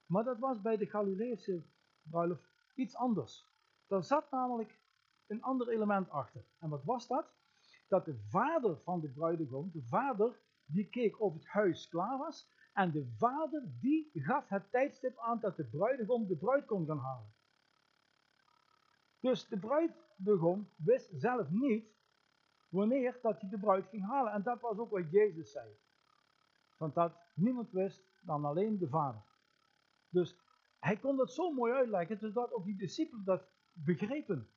Maar 0.06 0.24
dat 0.24 0.40
was 0.40 0.62
bij 0.62 0.78
de 0.78 0.86
Galileese 0.86 1.64
bruiloft 2.02 2.48
iets 2.76 2.96
anders. 2.96 3.46
Daar 3.88 4.04
zat 4.04 4.32
namelijk 4.32 4.80
een 5.28 5.44
ander 5.44 5.70
element 5.70 6.10
achter. 6.10 6.46
En 6.60 6.70
wat 6.70 6.84
was 6.84 7.08
dat? 7.08 7.26
Dat 7.88 8.06
de 8.06 8.18
vader 8.30 8.78
van 8.84 9.00
de 9.00 9.10
bruidegom, 9.10 9.72
de 9.74 9.84
vader, 9.84 10.40
die 10.66 10.90
keek 10.90 11.22
of 11.22 11.34
het 11.34 11.48
huis 11.48 11.90
klaar 11.90 12.18
was. 12.18 12.50
En 12.74 12.92
de 12.92 13.14
vader, 13.18 13.64
die 13.80 14.10
gaf 14.14 14.48
het 14.48 14.72
tijdstip 14.72 15.18
aan 15.18 15.40
dat 15.40 15.56
de 15.56 15.66
bruidegom 15.66 16.28
de 16.28 16.36
bruid 16.36 16.66
kon 16.66 16.86
gaan 16.86 17.00
halen. 17.00 17.34
Dus 19.20 19.48
de 19.48 19.58
bruidegom 20.18 20.70
wist 20.76 21.10
zelf 21.14 21.50
niet 21.50 21.86
wanneer 22.70 23.20
dat 23.22 23.42
hij 23.42 23.50
de 23.50 23.60
bruid 23.60 23.88
ging 23.88 24.06
halen. 24.06 24.34
En 24.34 24.44
dat 24.44 24.62
was 24.62 24.78
ook 24.78 24.92
wat 24.92 25.12
Jezus 25.12 25.52
zei. 25.52 25.78
Want 26.78 26.94
dat 26.94 27.18
niemand 27.34 27.72
wist 27.72 28.04
dan 28.22 28.46
alleen 28.46 28.78
de 28.78 28.88
vader. 28.88 29.22
Dus 30.10 30.36
hij 30.80 30.98
kon 30.98 31.16
dat 31.16 31.32
zo 31.32 31.52
mooi 31.52 31.74
uitleggen, 31.74 32.18
zodat 32.18 32.54
ook 32.54 32.66
die 32.66 32.78
discipelen 32.78 33.24
dat 33.24 33.44
begrepen. 33.74 34.50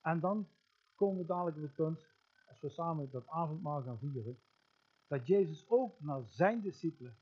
En 0.00 0.20
dan 0.20 0.48
komen 0.94 1.18
we 1.18 1.26
dadelijk 1.26 1.56
op 1.56 1.62
het 1.62 1.74
punt, 1.74 2.06
als 2.48 2.60
we 2.60 2.68
samen 2.68 3.10
dat 3.10 3.28
avondmaal 3.28 3.82
gaan 3.82 3.98
vieren, 3.98 4.38
dat 5.06 5.26
Jezus 5.26 5.68
ook 5.68 6.00
naar 6.00 6.22
zijn 6.26 6.60
discipelen 6.60 7.16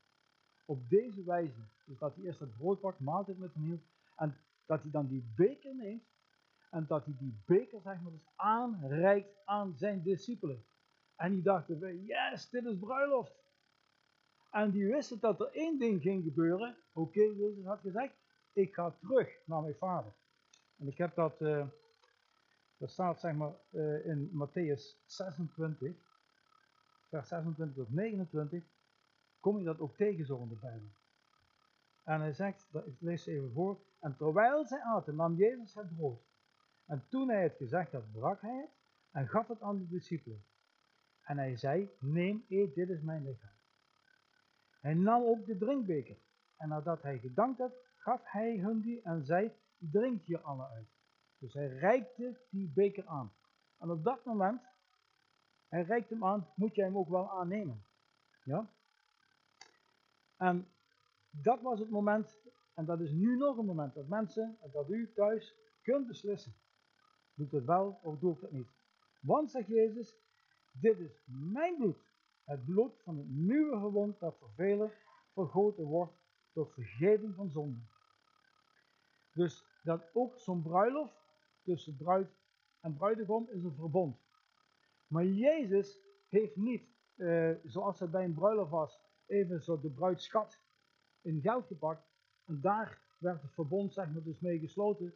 op 0.64 0.88
deze 0.88 1.24
wijze, 1.24 1.68
dus 1.84 1.98
dat 1.98 2.14
hij 2.14 2.24
eerst 2.24 2.40
het 2.40 2.56
brood 2.56 2.80
pakt, 2.80 3.00
maaltijd 3.00 3.38
met 3.38 3.54
hem 3.54 3.62
hield, 3.62 3.82
en 4.16 4.36
dat 4.66 4.82
hij 4.82 4.90
dan 4.90 5.06
die 5.06 5.32
beker 5.36 5.74
neemt, 5.74 6.04
en 6.74 6.86
dat 6.86 7.04
hij 7.04 7.14
die 7.18 7.42
beker, 7.46 7.80
zeg 7.80 8.00
maar, 8.00 8.12
dus 8.12 8.28
aanreikt 8.36 9.36
aan 9.44 9.74
zijn 9.76 10.02
discipelen. 10.02 10.64
En 11.16 11.32
die 11.32 11.42
dachten, 11.42 12.04
yes, 12.04 12.50
dit 12.50 12.64
is 12.64 12.78
bruiloft. 12.78 13.32
En 14.50 14.70
die 14.70 14.86
wisten 14.86 15.20
dat 15.20 15.40
er 15.40 15.50
één 15.52 15.78
ding 15.78 16.02
ging 16.02 16.24
gebeuren. 16.24 16.76
Oké, 16.92 17.20
Jezus 17.20 17.64
had 17.64 17.80
gezegd, 17.80 18.14
ik 18.52 18.74
ga 18.74 18.90
terug 18.90 19.38
naar 19.44 19.62
mijn 19.62 19.74
vader. 19.74 20.12
En 20.76 20.86
ik 20.86 20.98
heb 20.98 21.14
dat, 21.14 21.40
uh, 21.40 21.66
dat 22.76 22.90
staat 22.90 23.20
zeg 23.20 23.34
maar 23.34 23.52
uh, 23.70 24.06
in 24.06 24.30
Matthäus 24.30 25.04
26, 25.06 25.96
vers 27.08 27.28
26 27.28 27.76
tot 27.76 27.94
29, 27.94 28.64
kom 29.40 29.58
je 29.58 29.64
dat 29.64 29.80
ook 29.80 29.96
tegen 29.96 30.26
zo 30.26 30.42
in 30.42 30.48
de 30.48 30.58
Bijbel. 30.60 30.88
En 32.02 32.20
hij 32.20 32.32
zegt, 32.32 32.66
ik 32.84 32.96
lees 32.98 33.26
even 33.26 33.52
voor, 33.52 33.80
en 34.00 34.16
terwijl 34.16 34.66
zij 34.66 34.80
aten, 34.80 35.14
nam 35.14 35.36
Jezus 35.36 35.74
het 35.74 35.96
brood. 35.96 36.32
En 36.86 37.06
toen 37.08 37.28
hij 37.28 37.42
het 37.42 37.56
gezegd 37.56 37.92
had, 37.92 38.12
brak 38.12 38.40
hij 38.40 38.56
het 38.56 38.70
en 39.10 39.28
gaf 39.28 39.48
het 39.48 39.60
aan 39.60 39.78
de 39.78 39.88
discipelen. 39.88 40.44
En 41.22 41.38
hij 41.38 41.56
zei, 41.56 41.90
neem, 42.00 42.44
eet, 42.48 42.74
dit 42.74 42.88
is 42.88 43.00
mijn 43.00 43.24
lichaam. 43.24 43.52
Hij 44.80 44.94
nam 44.94 45.22
ook 45.22 45.46
de 45.46 45.56
drinkbeker. 45.56 46.16
En 46.56 46.68
nadat 46.68 47.02
hij 47.02 47.18
gedankt 47.18 47.58
had, 47.58 47.72
gaf 47.96 48.20
hij 48.24 48.58
hun 48.58 48.80
die 48.80 49.02
en 49.02 49.24
zei, 49.24 49.52
drink 49.78 50.22
hier 50.22 50.40
alle 50.40 50.68
uit. 50.68 50.88
Dus 51.38 51.54
hij 51.54 51.68
reikte 51.68 52.40
die 52.50 52.72
beker 52.74 53.06
aan. 53.06 53.32
En 53.78 53.90
op 53.90 54.04
dat 54.04 54.24
moment, 54.24 54.62
hij 55.68 55.82
reikt 55.82 56.10
hem 56.10 56.24
aan, 56.24 56.48
moet 56.54 56.74
jij 56.74 56.84
hem 56.84 56.96
ook 56.96 57.08
wel 57.08 57.30
aannemen. 57.30 57.84
Ja? 58.44 58.70
En 60.36 60.68
dat 61.30 61.62
was 61.62 61.78
het 61.78 61.90
moment, 61.90 62.38
en 62.74 62.84
dat 62.84 63.00
is 63.00 63.12
nu 63.12 63.36
nog 63.36 63.56
een 63.56 63.66
moment, 63.66 63.94
dat 63.94 64.08
mensen, 64.08 64.58
dat 64.72 64.90
u 64.90 65.12
thuis 65.14 65.54
kunt 65.82 66.06
beslissen. 66.06 66.54
Doe 67.34 67.46
ik 67.46 67.52
het 67.52 67.64
wel 67.64 67.98
of 68.02 68.18
doe 68.18 68.34
ik 68.34 68.40
het 68.40 68.52
niet? 68.52 68.68
Want, 69.20 69.50
zegt 69.50 69.68
Jezus, 69.68 70.16
dit 70.72 70.98
is 70.98 71.22
mijn 71.26 71.76
bloed 71.76 72.12
het 72.44 72.64
bloed 72.64 73.02
van 73.02 73.18
het 73.18 73.28
nieuwe 73.28 73.78
verbond 73.78 74.20
dat 74.20 74.36
voor 74.38 74.50
velen 74.54 74.92
vergoten 75.32 75.84
wordt 75.84 76.12
tot 76.52 76.72
vergeving 76.72 77.34
van 77.34 77.50
zonden. 77.50 77.88
Dus 79.32 79.64
dat 79.82 80.10
ook 80.12 80.38
zo'n 80.38 80.62
bruiloft 80.62 81.14
tussen 81.62 81.96
bruid 81.96 82.28
en 82.80 82.96
bruidegom 82.96 83.48
is 83.50 83.62
een 83.62 83.74
verbond. 83.74 84.16
Maar 85.06 85.24
Jezus 85.24 85.98
heeft 86.28 86.56
niet, 86.56 86.88
eh, 87.16 87.50
zoals 87.64 88.00
het 88.00 88.10
bij 88.10 88.24
een 88.24 88.34
bruiloft 88.34 88.70
was, 88.70 89.00
even 89.26 89.62
zo 89.62 89.80
de 89.80 89.90
bruidschat 89.90 90.60
in 91.20 91.40
geld 91.40 91.66
gepakt. 91.66 92.06
En 92.44 92.60
daar 92.60 93.02
werd 93.18 93.42
het 93.42 93.52
verbond 93.52 93.92
zeg 93.92 94.12
maar 94.12 94.22
dus 94.22 94.40
mee 94.40 94.58
gesloten 94.58 95.14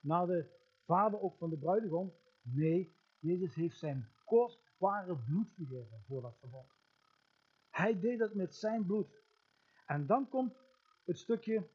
naar 0.00 0.26
de 0.26 0.50
vader 0.86 1.20
ook 1.20 1.36
van 1.36 1.50
de 1.50 1.58
bruidegom. 1.58 2.12
Nee, 2.42 2.94
Jezus 3.18 3.54
heeft 3.54 3.78
zijn 3.78 4.08
kost 4.24 4.60
ware 4.78 5.16
bloed 5.16 5.50
gegeven 5.56 6.02
voor 6.06 6.22
dat 6.22 6.38
verbond. 6.38 6.70
Hij 7.70 8.00
deed 8.00 8.20
het 8.20 8.34
met 8.34 8.54
zijn 8.54 8.86
bloed. 8.86 9.24
En 9.86 10.06
dan 10.06 10.28
komt 10.28 10.56
het 11.04 11.18
stukje 11.18 11.68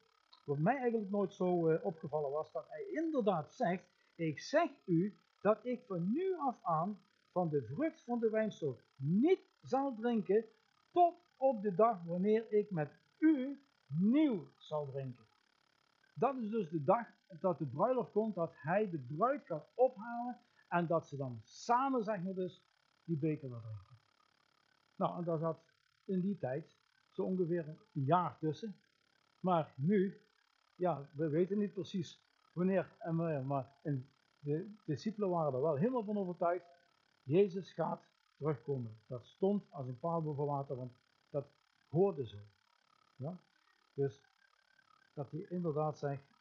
wat 0.44 0.58
mij 0.58 0.76
eigenlijk 0.76 1.10
nooit 1.10 1.32
zo 1.32 1.70
uh, 1.70 1.84
opgevallen 1.84 2.30
was, 2.30 2.52
dat 2.52 2.68
hij 2.68 2.86
inderdaad 2.90 3.54
zegt, 3.54 3.84
ik 4.14 4.40
zeg 4.40 4.70
u 4.84 5.16
dat 5.40 5.64
ik 5.64 5.84
van 5.86 6.12
nu 6.12 6.36
af 6.38 6.58
aan 6.62 7.00
van 7.30 7.48
de 7.48 7.62
vrucht 7.62 8.04
van 8.04 8.18
de 8.18 8.30
wijnstok 8.30 8.82
niet 8.96 9.40
zal 9.62 9.94
drinken 9.94 10.44
tot 10.92 11.14
op 11.36 11.62
de 11.62 11.74
dag 11.74 12.04
wanneer 12.04 12.52
ik 12.52 12.70
met 12.70 12.90
u 13.18 13.62
nieuw 13.86 14.48
zal 14.56 14.86
drinken. 14.90 15.24
Dat 16.14 16.36
is 16.36 16.50
dus 16.50 16.70
de 16.70 16.84
dag 16.84 17.06
dat 17.40 17.58
de 17.58 17.66
bruiloft 17.66 18.12
komt, 18.12 18.34
dat 18.34 18.52
hij 18.54 18.90
de 18.90 18.98
bruid 18.98 19.46
gaat 19.46 19.68
ophalen 19.74 20.38
en 20.68 20.86
dat 20.86 21.08
ze 21.08 21.16
dan 21.16 21.40
samen, 21.44 22.04
zeg 22.04 22.22
maar 22.22 22.34
dus, 22.34 22.64
die 23.04 23.18
beker 23.18 23.48
wil. 23.48 23.62
Nou, 24.96 25.18
en 25.18 25.24
daar 25.24 25.38
zat 25.38 25.64
in 26.04 26.20
die 26.20 26.38
tijd 26.38 26.76
zo 27.10 27.22
ongeveer 27.22 27.66
een 27.68 28.04
jaar 28.04 28.38
tussen. 28.38 28.76
Maar 29.40 29.74
nu, 29.76 30.20
ja, 30.74 31.08
we 31.12 31.28
weten 31.28 31.58
niet 31.58 31.72
precies 31.72 32.22
wanneer 32.52 32.96
en 32.98 33.16
wanneer, 33.16 33.44
maar 33.44 33.72
de 34.38 34.74
discipelen 34.84 35.30
waren 35.30 35.54
er 35.54 35.62
wel 35.62 35.76
helemaal 35.76 36.04
van 36.04 36.18
overtuigd. 36.18 36.64
Jezus 37.22 37.72
gaat 37.72 38.02
terugkomen. 38.36 39.00
Dat 39.06 39.26
stond 39.26 39.70
als 39.70 39.86
een 39.86 39.98
paal 39.98 40.22
boven 40.22 40.44
water, 40.44 40.76
want 40.76 40.92
dat 41.30 41.46
hoorde 41.88 42.26
ze. 42.26 42.38
Ja? 43.16 43.38
Dus 43.94 44.22
dat 45.14 45.30
hij 45.30 45.46
inderdaad 45.48 45.98
zegt, 45.98 46.31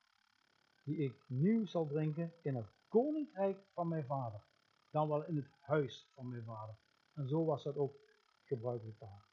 die 0.83 0.97
ik 0.97 1.23
nieuw 1.27 1.65
zal 1.65 1.87
drinken 1.87 2.33
in 2.41 2.55
het 2.55 2.71
koninkrijk 2.87 3.57
van 3.73 3.87
mijn 3.87 4.05
vader. 4.05 4.43
Dan 4.89 5.07
wel 5.07 5.25
in 5.25 5.35
het 5.35 5.51
huis 5.59 6.09
van 6.13 6.29
mijn 6.29 6.43
vader. 6.43 6.75
En 7.13 7.27
zo 7.27 7.45
was 7.45 7.63
dat 7.63 7.75
ook 7.75 7.95
gebruikelijk 8.43 8.99
daar. 8.99 9.30